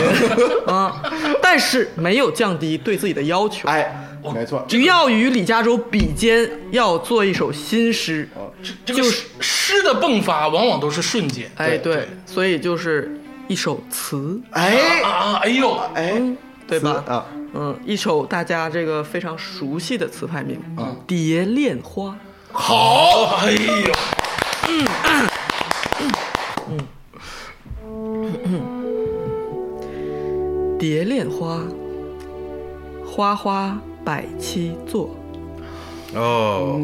[0.68, 1.02] 啊，
[1.42, 8.28] 但是没有降低对自己的要求，哎，没错，只要与李嘉洲比肩，要做一首新诗。
[8.86, 11.52] 这个诗诗的迸发往往都是瞬间。
[11.56, 16.22] 哎，对，所以就是一首词，哎啊，哎呦，哎，
[16.68, 17.04] 对吧？
[17.08, 20.60] 啊，嗯，一首大家这个非常熟悉的词牌名，
[21.06, 22.10] 《蝶恋花》。
[22.52, 23.94] 好，哎呦，
[24.68, 24.86] 嗯
[30.78, 31.62] 蝶恋花，
[33.06, 35.10] 花花百七座，
[36.14, 36.80] 哦，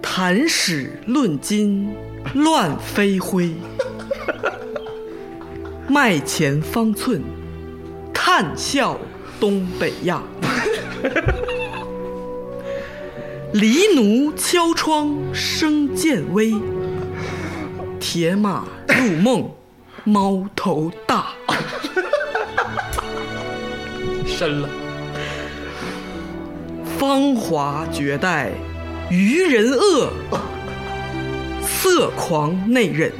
[0.00, 1.94] 谈史论今
[2.32, 3.52] 乱飞灰，
[5.86, 7.22] 麦前方寸
[8.14, 8.98] 叹笑
[9.38, 10.22] 东北亚。
[13.52, 16.54] 黎奴敲窗声渐微，
[18.00, 19.50] 铁马入梦
[20.04, 21.34] 猫头大。
[24.36, 24.68] 深了，
[26.98, 28.50] 芳华绝代
[29.10, 30.08] 愚人恶，
[31.62, 33.12] 色狂内忍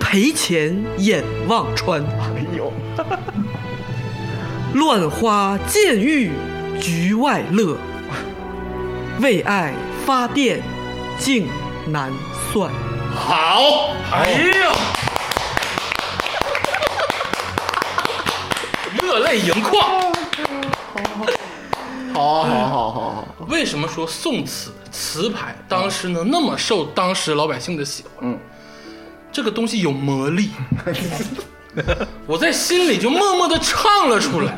[0.00, 2.02] 赔钱眼望穿。
[2.02, 2.72] 哎呦，
[4.74, 6.30] 乱花渐欲
[6.80, 7.76] 局外乐，
[9.20, 9.74] 为爱
[10.04, 10.62] 发电
[11.18, 11.46] 竟
[11.86, 12.10] 难
[12.52, 12.70] 算。
[13.14, 14.72] 好，哎呦，
[19.02, 20.12] 热泪盈眶。
[22.12, 28.28] 好好好好好，为什么说宋词词牌当时能那么受当时老百姓的喜欢？
[28.30, 28.38] 嗯，
[29.30, 30.50] 这个东西有魔力，
[32.26, 34.56] 我在心里就默默的唱了出来。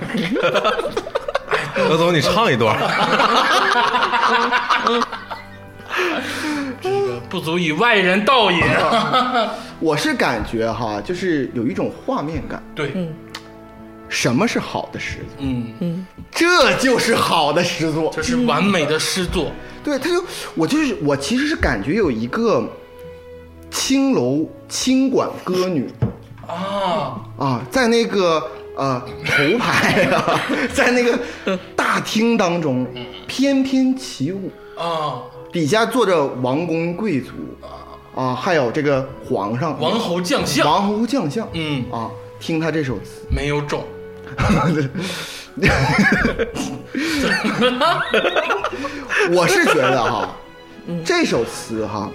[1.74, 2.76] 何总，你唱一段。
[6.80, 8.64] 这个不足以外人道也。
[9.80, 12.62] 我是感觉哈，就是有一种画面感。
[12.74, 12.92] 对，
[14.08, 15.36] 什么是好的诗作？
[15.38, 15.74] 嗯。
[15.80, 18.10] 嗯，这就是好的诗作。
[18.14, 19.52] 这是完美的诗作。
[19.84, 22.66] 对，他就我就是我其实是感觉有一个
[23.70, 25.90] 青楼清管歌女。
[26.46, 28.42] 啊，啊，在那个
[28.76, 30.40] 呃头牌啊，
[30.72, 32.86] 在那个大厅当中
[33.26, 37.32] 翩翩起舞，啊，底下坐着王公贵族。
[38.14, 43.84] 啊，还有这个皇上、王侯将相，王侯将相，嗯，啊，听他这首词，没有种。
[49.30, 50.34] 我是觉得哈，
[51.04, 52.10] 这首词哈，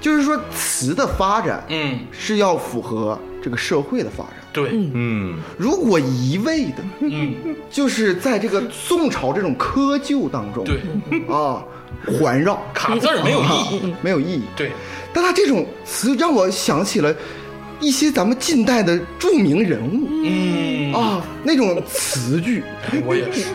[0.00, 4.34] 就是说词的发展，嗯，是要符合这个社会的发展。
[4.52, 10.80] 对，嗯，如果一味的，嗯，就是在这个宋朝这种窠臼当中，对，
[11.34, 11.64] 啊，
[12.18, 12.62] 环绕。
[12.74, 13.94] 卡字儿没有意义。
[14.02, 14.42] 没有意义。
[14.54, 14.72] 对，
[15.12, 17.14] 但他这种词让我想起了
[17.82, 22.62] 一些咱们近代的著名人物嗯，啊，那种词句
[23.04, 23.46] 我也是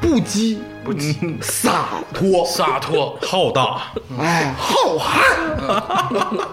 [0.00, 3.16] 不羁、不羁洒脱， 洒脱。
[3.22, 6.46] 浩大，哎，浩瀚。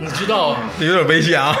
[0.00, 1.56] 你知道啊 有点危险啊。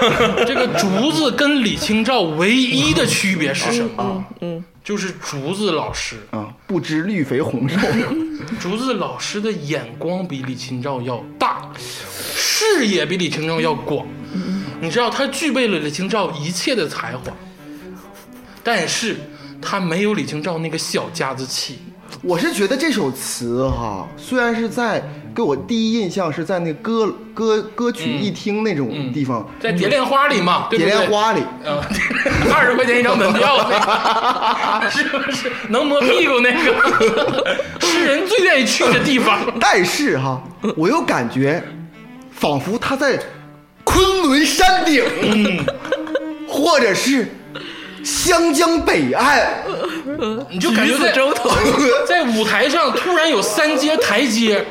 [0.46, 4.24] 这个竹子跟李清照唯一的区别是什么？
[4.40, 7.78] 嗯，就是竹子老师，啊，不知绿肥红瘦，
[8.60, 14.06] 竹子老师的眼光比李清照要大，视野比李清照要广。
[14.80, 17.32] 你知道他具备了李清照一切的才华，
[18.62, 19.16] 但是
[19.60, 21.78] 他没有李清照那个小家子气。
[22.22, 25.02] 我是觉得这首词哈，虽然是在
[25.34, 31.10] 给我第一印象是在那歌歌歌曲一听那种地方，在蝶恋花里嘛，蝶恋？
[31.10, 31.78] 花里，嗯，
[32.54, 37.56] 二十块钱一张门票，那 个是不是能摸屁股那个？
[37.86, 39.40] 诗人最愿意去的地方。
[39.60, 40.42] 但是哈，
[40.76, 41.62] 我又感觉
[42.30, 43.18] 仿佛他在
[43.96, 45.02] 昆仑山顶，
[46.46, 47.26] 或者是
[48.04, 49.42] 湘江北岸，
[50.50, 51.32] 你就感觉在头
[52.06, 54.66] 在舞台上突然有三阶台阶，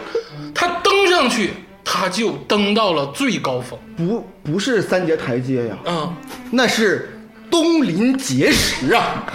[0.54, 3.80] 他登上去，他就登到了最高峰。
[3.98, 6.14] 不不是三节台阶呀，嗯，
[6.52, 9.26] 那是东临碣石啊。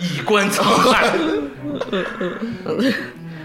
[0.00, 1.10] 以观沧海。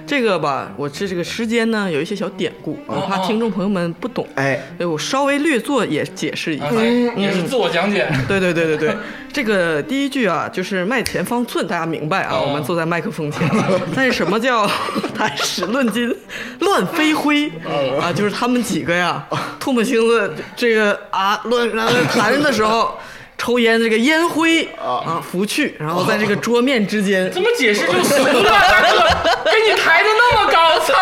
[0.05, 6.69] 这个吧，我这这个时间呢有一些小典故，我怕听众朋友们不懂，哎，所以我稍微略作也解释一下。
[7.15, 8.07] 也是自我讲解。
[8.27, 8.95] 对对对对对，
[9.31, 12.39] 这个第一句啊，就是麦前方寸，大家明白啊？
[12.39, 13.49] 我们坐在麦克风前，
[13.95, 14.69] 但是什么叫
[15.15, 16.13] 谈史论今
[16.59, 17.49] 乱飞灰
[18.01, 18.11] 啊？
[18.13, 19.25] 就是他们几个呀，
[19.59, 22.97] 唾沫星子这个啊乱然后谈的时候。
[23.43, 25.21] 抽烟，这个烟灰啊。
[25.21, 28.87] 拂去，然后在这个桌面之间，怎么解释就俗了，大哥，
[29.51, 30.93] 给你抬的那么高，操！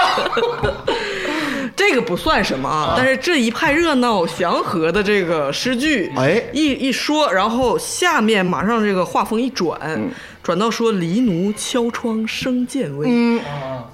[1.75, 6.41] 这个不算什么啊，但是这一派热闹祥和的这个诗句，哎。
[6.51, 9.99] 一一说，然后下面马上这个画风一转，
[10.41, 13.39] 转到说黎奴敲窗声渐微，嗯，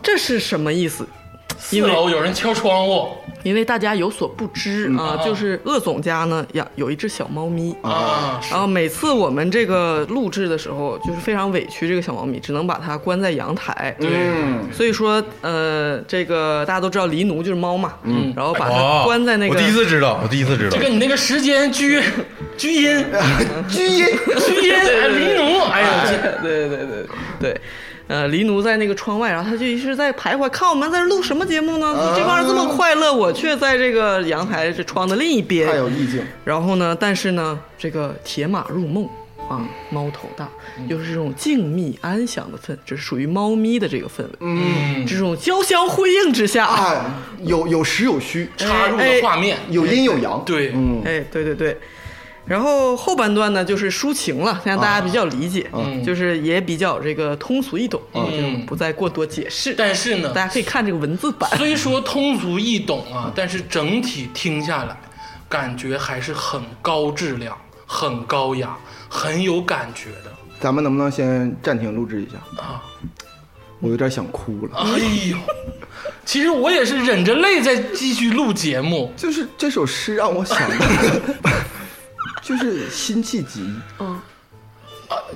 [0.02, 1.06] 这是什么意思？
[1.60, 3.10] 四楼有人敲窗户
[3.44, 7.74] 因为大家有所不知啊，啊就是鄂总家呢养有一只小猫咪。
[7.82, 13.96] 啊，然后每次我们这个录制的时候，就是非常委屈这个小猫咪，只能把它关在阳台。
[14.00, 20.80] 嗯，所以说，呃，这个大家都知道狸奴就是猫嘛，嗯，然后把它哦关在那个，我第一次知道，我第一次知道这。
[20.82, 22.02] 跟你那个时间居
[22.58, 23.06] 居音
[23.70, 24.06] 居音，
[24.40, 27.06] 居音 哎黎奴，哎呦，这对对对对
[27.40, 27.62] 对，
[28.08, 32.14] 呃，黎奴在那个窗外，然后他就一直在徘徊，看我们在这录什么节目呢？
[32.16, 35.68] 这帮人这么快乐，我却在这个阳台这窗的另一边。
[35.68, 36.24] 太有意境。
[36.46, 39.06] 然后呢，但是呢，这个铁马入梦
[39.50, 40.48] 啊，猫头大，
[40.88, 44.30] 又是这种静谧安详的氛，这是属于猫咪的这个氛围。
[44.40, 50.42] 嗯，这种交相辉映之下，啊，有有实有虚，插入的画面，有阴有阳。
[50.46, 51.78] 对，嗯，哎，对对对。
[52.48, 59.76] 然后后半段呢，就是抒情了，让大家比较理解，嗯就是也比较这个通俗易懂，嗯就不再过多解释。
[59.78, 61.50] 但是呢，大家可以看这个文字版。
[61.58, 64.98] 虽说通俗易懂啊，但是整体听下来，
[65.50, 68.78] 感觉还是很高质量、很高雅、
[69.10, 72.38] 很有感觉的咱们能不能先暂停录制一下？
[72.62, 72.82] 啊！
[73.80, 74.76] 我有点想哭了。
[74.76, 74.98] 哎
[75.30, 75.38] 呦，
[76.26, 79.14] 其实我也是忍着泪在继续录节目。
[79.16, 80.86] 就是这首诗让我想到，
[82.48, 83.70] 就是辛弃疾，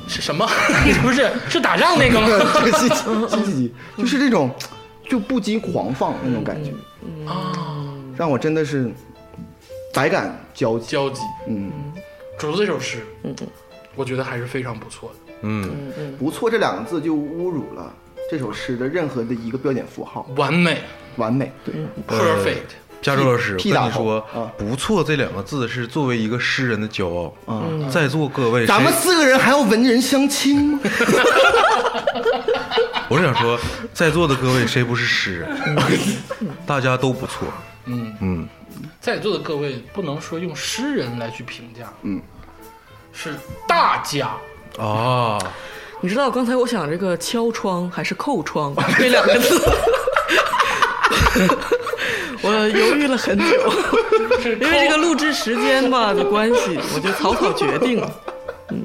[0.07, 0.47] 是什么？
[1.03, 2.27] 不是，是打仗那个吗？
[2.63, 2.95] 这个辛弃
[3.35, 4.49] 辛弃疾，就是这种
[5.09, 6.71] 就不羁狂放那种感觉，
[7.29, 8.89] 啊，让我真的是
[9.93, 10.85] 百感交集。
[10.87, 11.21] 交集。
[11.47, 11.69] 嗯，
[12.39, 13.35] 主这首诗，嗯
[13.93, 17.93] 我觉得还是非常不错的，嗯，不错这两个字就侮辱了
[18.29, 20.77] 这首诗的任何的一个标点符号，完美
[21.17, 21.51] 完美。
[21.65, 21.75] 对
[22.07, 22.79] ，，perfect。
[23.01, 27.33] 加州老师，跟你说啊，不错这两个字是作为一个诗人的骄傲。
[27.47, 30.79] 嗯，在座各位，咱们四个人还要文人相亲吗？
[33.09, 33.59] 我是想说，
[33.93, 35.49] 在座的各位谁不是诗人？
[36.65, 37.47] 大家都不错。
[37.85, 38.47] 嗯，嗯，
[39.01, 42.21] 在座的各位不能说用诗人来去评价，嗯，
[43.11, 43.33] 是
[43.67, 44.31] 大家。
[44.77, 45.37] 啊，
[45.99, 49.59] 你知道刚才我想这个敲窗还是扣窗 这两个字，
[52.43, 53.45] 我犹豫了很久，
[54.59, 58.11] 因为这个录制时间吧的 关系，我就草草决定了。
[58.71, 58.83] 嗯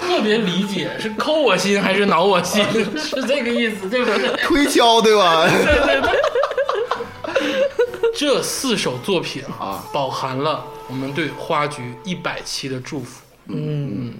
[0.00, 2.64] 特别理解，是抠我心还是挠我心？
[2.98, 4.28] 是这个意思，对不对？
[4.42, 5.48] 推敲对吧？
[8.16, 13.20] 这四首作品啊啊，饱含了我们对花局一百期的祝福。
[13.46, 14.14] 嗯，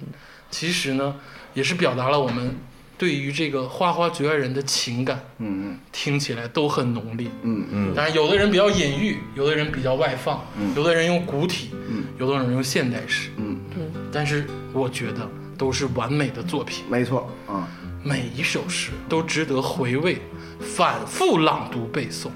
[0.50, 1.14] 其实呢，
[1.54, 2.56] 也是表达了我们
[3.00, 7.26] 对于这个花花局外人的情感，嗯嗯听起来都很浓烈。
[7.44, 10.44] 嗯嗯但是，有的人比较隐喻，有的人比较外放，
[10.76, 13.30] 有的人用古体，嗯有的人用现代诗。
[13.38, 14.44] 嗯嗯，但是
[14.74, 15.26] 我觉得
[15.56, 17.66] 都是完美的作品，没错啊。
[18.04, 20.18] 每一首诗都值得回味、
[20.60, 22.28] 反复朗读背诵。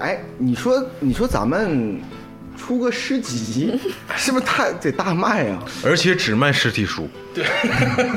[0.00, 2.00] 哎，你说你说咱们
[2.60, 3.80] 出个诗集，
[4.14, 5.58] 是不是太得大卖啊？
[5.82, 7.44] 而且只卖实体书，对，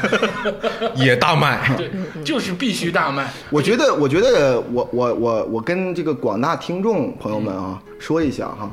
[0.95, 1.73] 也大卖。
[1.77, 1.89] 对，
[2.23, 3.31] 就是必须大卖。
[3.49, 8.69] 我觉得，我觉得我我我我跟这个广大听众朋友们啊说一下哈，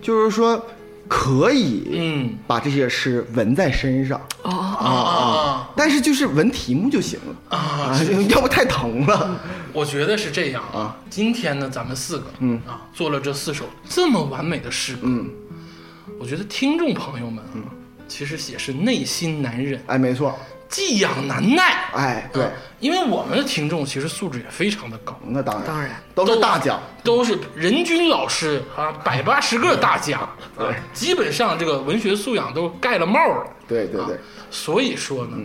[0.00, 0.64] 就是说
[1.08, 2.38] 可以嗯。
[2.46, 4.20] 把这些诗纹在身上。
[4.42, 5.70] 啊，啊啊。
[5.76, 7.56] 但是就是纹题目就行了。
[7.56, 7.58] 啊！
[7.90, 8.00] 啊，
[8.30, 9.40] 要不太疼了。
[9.72, 10.96] 我觉得是这样啊。
[11.10, 12.60] 今天呢，咱们四个嗯。
[12.66, 15.30] 啊做了这四首这么完美的诗歌，嗯，
[16.20, 17.64] 我觉得听众朋友们啊，
[18.06, 20.38] 其实也是内心难忍，哎，没错，
[20.72, 21.90] 寄养难耐。
[21.92, 22.42] 哎，对。
[22.44, 22.50] 啊，
[22.80, 25.64] 因为我们的听众其实素质也非常的高，那当然。
[25.66, 25.90] 当然。
[26.14, 26.80] 都是大奖。
[27.04, 30.22] 都是人均老师啊，百八十个大奖，
[30.56, 33.46] 啊，基本上这个文学素养都盖了帽了。
[33.68, 34.14] 对对对。
[34.14, 34.18] 啊，
[34.50, 35.36] 所以说呢，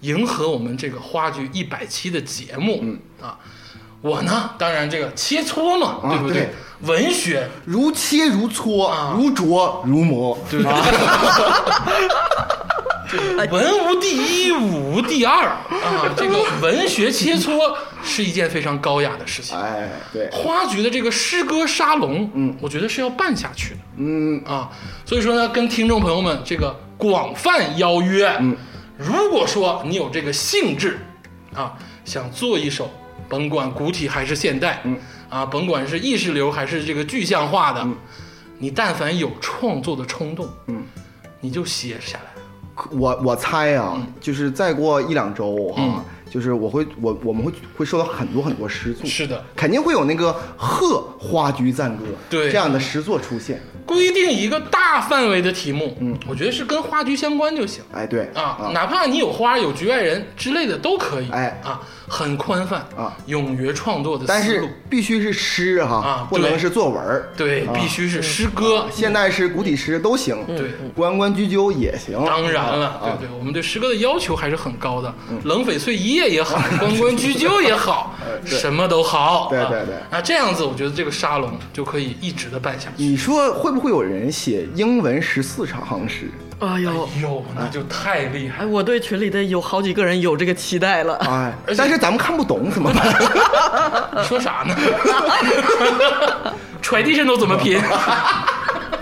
[0.00, 2.98] 迎合我们这个话剧一百期的节目，嗯。
[3.20, 3.38] 啊，
[4.00, 6.48] 我呢，当然这个切磋嘛，对不对？
[6.82, 7.46] 文学。
[7.66, 9.14] 如切如磋，啊。
[9.14, 10.38] 如琢如磨。
[10.50, 10.64] 对。
[10.64, 10.80] 啊，
[13.50, 19.58] 文无第一，武无第二啊，这个 文学切磋是一件非常高雅的事情。
[19.58, 23.80] 哎，对，花局的这个诗歌沙龙，嗯，我觉得是要办下去的。
[23.96, 24.70] 嗯，啊，
[25.04, 28.56] 所以说呢，跟听众朋友们这个广泛邀约，嗯，
[28.96, 30.98] 如果说你有这个兴致，
[31.54, 32.90] 啊，想做一首，
[33.28, 34.96] 甭管古体还是现代，嗯，
[35.28, 37.86] 啊，甭管是意识流还是这个具象化的，
[38.58, 40.84] 你但凡有创作的冲动，嗯，
[41.40, 42.39] 你就写下来，
[42.90, 46.04] 我我猜啊，就是再过一两周哈、嗯。
[46.30, 52.48] 就是我会我我们会会收到很多很多诗作，是的，肯定会有那个贺花居赞歌对。
[52.52, 53.60] 这样的诗作出现。
[53.86, 57.82] 规定一个大范围的题目，嗯，我觉得是跟话剧相关就行。
[57.92, 58.30] 哎，对。
[58.34, 61.60] 啊，哪怕你有花有局外人之类的都可以，哎。
[61.64, 64.66] 啊，很宽泛啊，勇于创作的但思路。
[64.66, 67.22] 是，必须是诗哈，啊不能是作文。
[67.36, 67.72] 对，啊。
[67.74, 72.22] 必须是诗歌，现代诗、古体诗都行，对，关关雎鸠也行。
[72.24, 73.16] 当然了，啊。
[73.18, 75.12] 对对，我们对诗歌的要求还是很高的，
[75.44, 78.14] 冷翡翠一夜也好， 关关雎鸠也好，
[78.44, 79.48] 什么都好，啊。
[79.50, 79.86] 对对。
[79.86, 83.02] 对那，这样子我觉得这个沙龙就可以一直的办下去。
[83.02, 86.30] 你说会不会有人写英文十四行诗？
[86.58, 91.14] 哎呦，哟，那就太厉害哎，我对群里的有好几个人有这个期待了。
[91.16, 93.06] 哎，但是咱们看不懂怎么办？
[94.14, 94.76] 你 说啥呢？
[96.82, 97.80] 揣地上都怎么拼？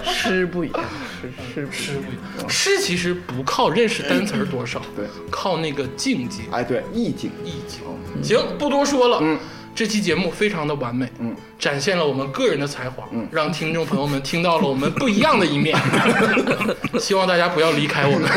[0.05, 0.85] 诗不一样，
[1.20, 7.81] 诗诗不一诗不一样，诗其实不靠认识单词儿多少，对，靠那个境界、哎，对，意境，意境。
[8.22, 9.18] 行，不多说了。
[9.20, 9.37] 嗯。
[9.79, 15.79] 这期节目非常的完美，嗯，展现了我们个人的才华，嗯，让听众朋友们听到了我们不一样的一面。
[16.99, 18.29] 希望大家不要离开我们。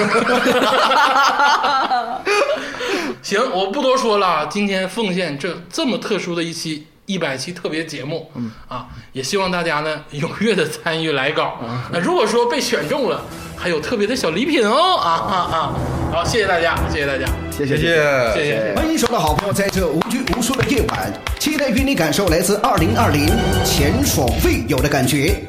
[3.24, 11.58] 行，我不多说了，今天奉献这这么特殊的一期一百期特别节目，嗯啊，也希望大家呢 踊跃的参与来稿。
[11.92, 13.22] 那如果说被选中了，
[13.58, 15.74] 还有特别的小礼品哦，啊啊啊！
[16.14, 17.96] 好，谢谢大家，谢谢大家，谢谢谢谢
[18.34, 18.74] 谢谢。
[18.76, 23.28] 欢迎所有的好朋友，在这无拘无束的夜晚，期待与你感受来自二零二零
[23.66, 25.44] 前所未有的感觉。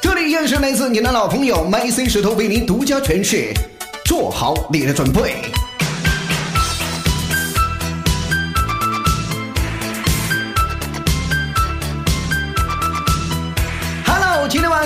[0.00, 3.52] 这里依然是来自你的老朋友 My C 石头为您独家诠释，
[4.04, 5.36] 做好你的准备。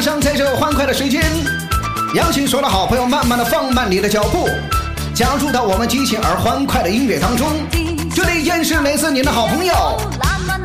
[0.02, 1.22] 上在这欢快的时间，
[2.16, 4.48] 邀请所有的好朋友慢慢的放慢你的脚步，
[5.14, 7.46] 加入到我们激情而欢快的音乐当中。
[8.12, 9.72] 这里依然是来自您的好朋友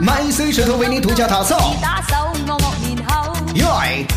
[0.01, 1.75] My C 石头为您独家打造。
[1.79, 2.15] 打手
[2.47, 3.35] 惡惡面口。
[3.53, 4.07] 耶！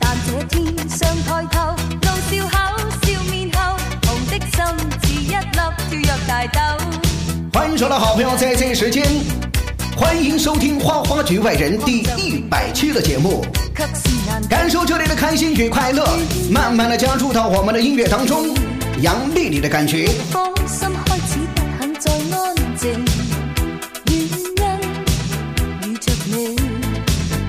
[0.00, 2.56] 但這天上抬頭，怒笑口，
[3.02, 4.64] 笑面後，紅的心
[5.02, 6.58] 似一粒跳躍大豆。
[7.52, 9.06] 欢迎所有的好朋友在这时間，
[10.00, 13.44] 欢迎收听《花花局外人》第一百期的节目，
[14.48, 16.18] 感受这里的开心与快乐，
[16.50, 18.56] 慢慢的加入到我们的音乐当中，
[19.02, 20.08] 杨丽丽的感覺。
[20.30, 22.84] 芳心開始不肯再安靜，
[24.06, 26.56] 原因遇着你。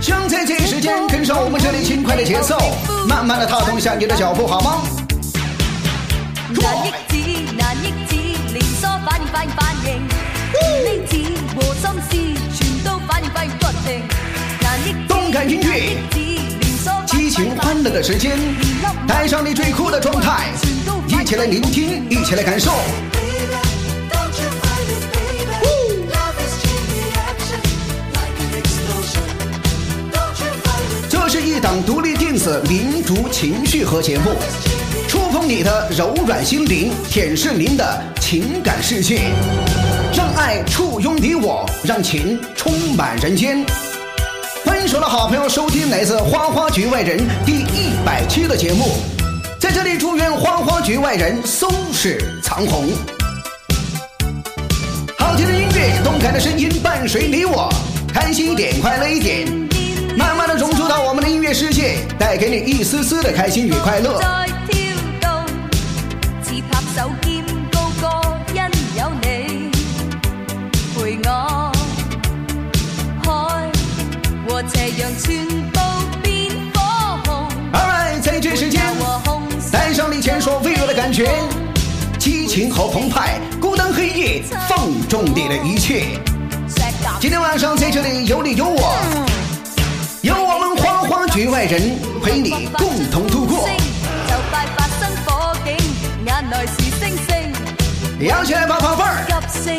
[0.01, 2.59] 希望在這時間跟上我们这里轻快的节奏，
[3.07, 4.83] 慢慢的踏动一下你的脚步，好吗？
[6.49, 7.15] 難抑止，
[7.55, 8.17] 難抑止，
[8.51, 11.40] 連鎖反應反應反應，呢子和心思全都反應反應不停，難抑止，
[15.07, 16.19] 動感音樂難抑止，
[16.59, 18.37] 連鎖反應激情欢乐的时间，
[19.07, 20.49] 带上你最酷的状态，
[21.07, 22.71] 一起来聆听，一起来感受。
[31.09, 34.31] 这是一档独立电子民族情绪和节目，
[35.32, 39.32] 触碰你的柔软心灵，舔舐您的情感世界，
[40.13, 43.65] 让爱簇拥你我，让情充满人间。
[44.65, 48.89] 欢迎所有的好朋友收听来自《花花局外人》第一百期的节目，
[49.57, 52.89] 在这里祝愿花花局外人收视长虹。
[55.17, 57.69] 好听的音乐，动感的声音伴随你我，
[58.13, 59.47] 开心一点，快乐一点，
[60.17, 64.19] 慢慢的融入到我们的音乐世界，带给你一丝丝的开心与快乐。
[66.93, 68.09] 手兼高歌，
[68.53, 68.61] 因
[68.99, 69.71] 有你
[70.93, 71.71] 陪我，
[73.23, 73.71] 海
[74.45, 75.79] 和斜阳全部
[76.21, 76.81] 变火
[77.25, 77.47] 红。
[77.71, 78.81] Alright，在這時間，
[79.71, 81.29] 帶上你前所未有的感觉，
[82.19, 86.19] 激情和澎湃，孤单黑夜放纵你的一切。
[87.21, 88.93] 今天晚上在这里有你有我，
[90.23, 93.69] 有我们花花局外人陪你共同度過。
[98.22, 99.26] 星，搖起來吧，寶貝兒！
[99.26, 99.78] 急聲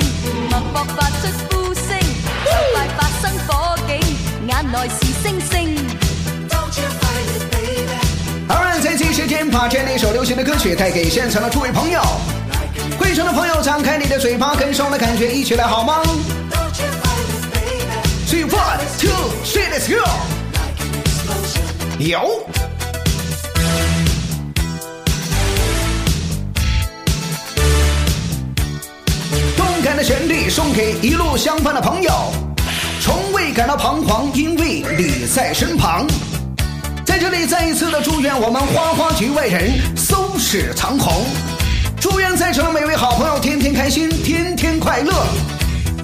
[0.51, 1.97] 脈搏發出呼聲，
[2.45, 4.01] 就快發生火警，
[4.49, 5.51] 眼內是星星。
[8.99, 12.01] 这时间把这样一首流行的歌曲带给现场的诸位朋友。
[12.99, 16.03] 会场的朋友，张开你的嘴巴，跟上我的感觉，一起来好吗
[18.27, 20.05] ？Three, one, two, three, let's go！
[21.99, 22.45] 有。
[29.97, 32.33] 的旋律送给一路相伴的朋友，
[33.01, 36.07] 从未感到彷徨，因为你在身旁。
[37.05, 41.25] 在这里再一次的祝愿我们花花局外人收视长虹，
[42.01, 45.27] 祝愿在场的每位好朋友天天开心，天天快乐，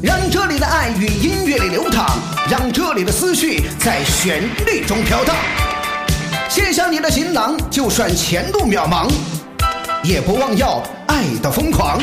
[0.03, 2.18] 让这里的爱与音乐里流淌，
[2.51, 5.34] 让这里的思绪在旋律中飘荡。
[6.49, 9.09] 卸下你的行囊，就算前路渺茫，
[10.03, 12.01] 也不忘要爱的疯狂。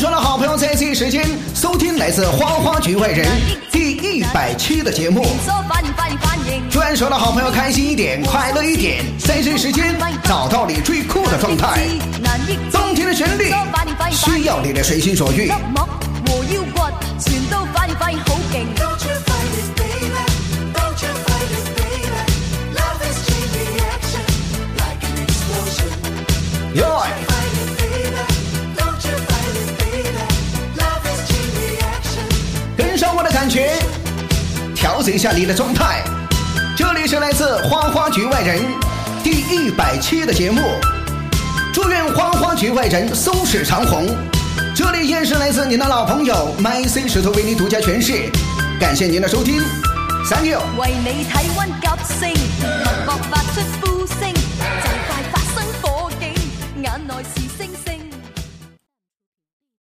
[0.00, 3.28] 专属的好朋友，C C 时间，收听来自花花局外人
[3.70, 5.26] 第一百期的节目。
[6.70, 8.96] 专属的好朋友，开心一点快乐 funny funny
[12.30, 12.78] funny so
[13.70, 15.52] funny 需要你的随心所欲。
[26.72, 26.86] Yo!
[26.86, 27.29] yeah
[33.40, 33.72] 感觉，
[34.74, 36.04] 调整一下你的状态。
[36.76, 38.62] 这里是来自花花局外人
[39.24, 40.60] 第一百期的节目，
[41.72, 44.14] 祝愿花花局外人收视长虹。
[44.76, 48.30] 这里依然是来自您的老朋友 MC 石头为您独家诠释，
[48.78, 49.62] 感谢您的收听
[50.28, 50.60] ，Thank you。
[50.78, 51.86] 为你体温急
[52.20, 52.30] 升，
[52.84, 56.34] 脉搏发出呼声，就快发生火警，
[56.82, 57.49] 眼内是。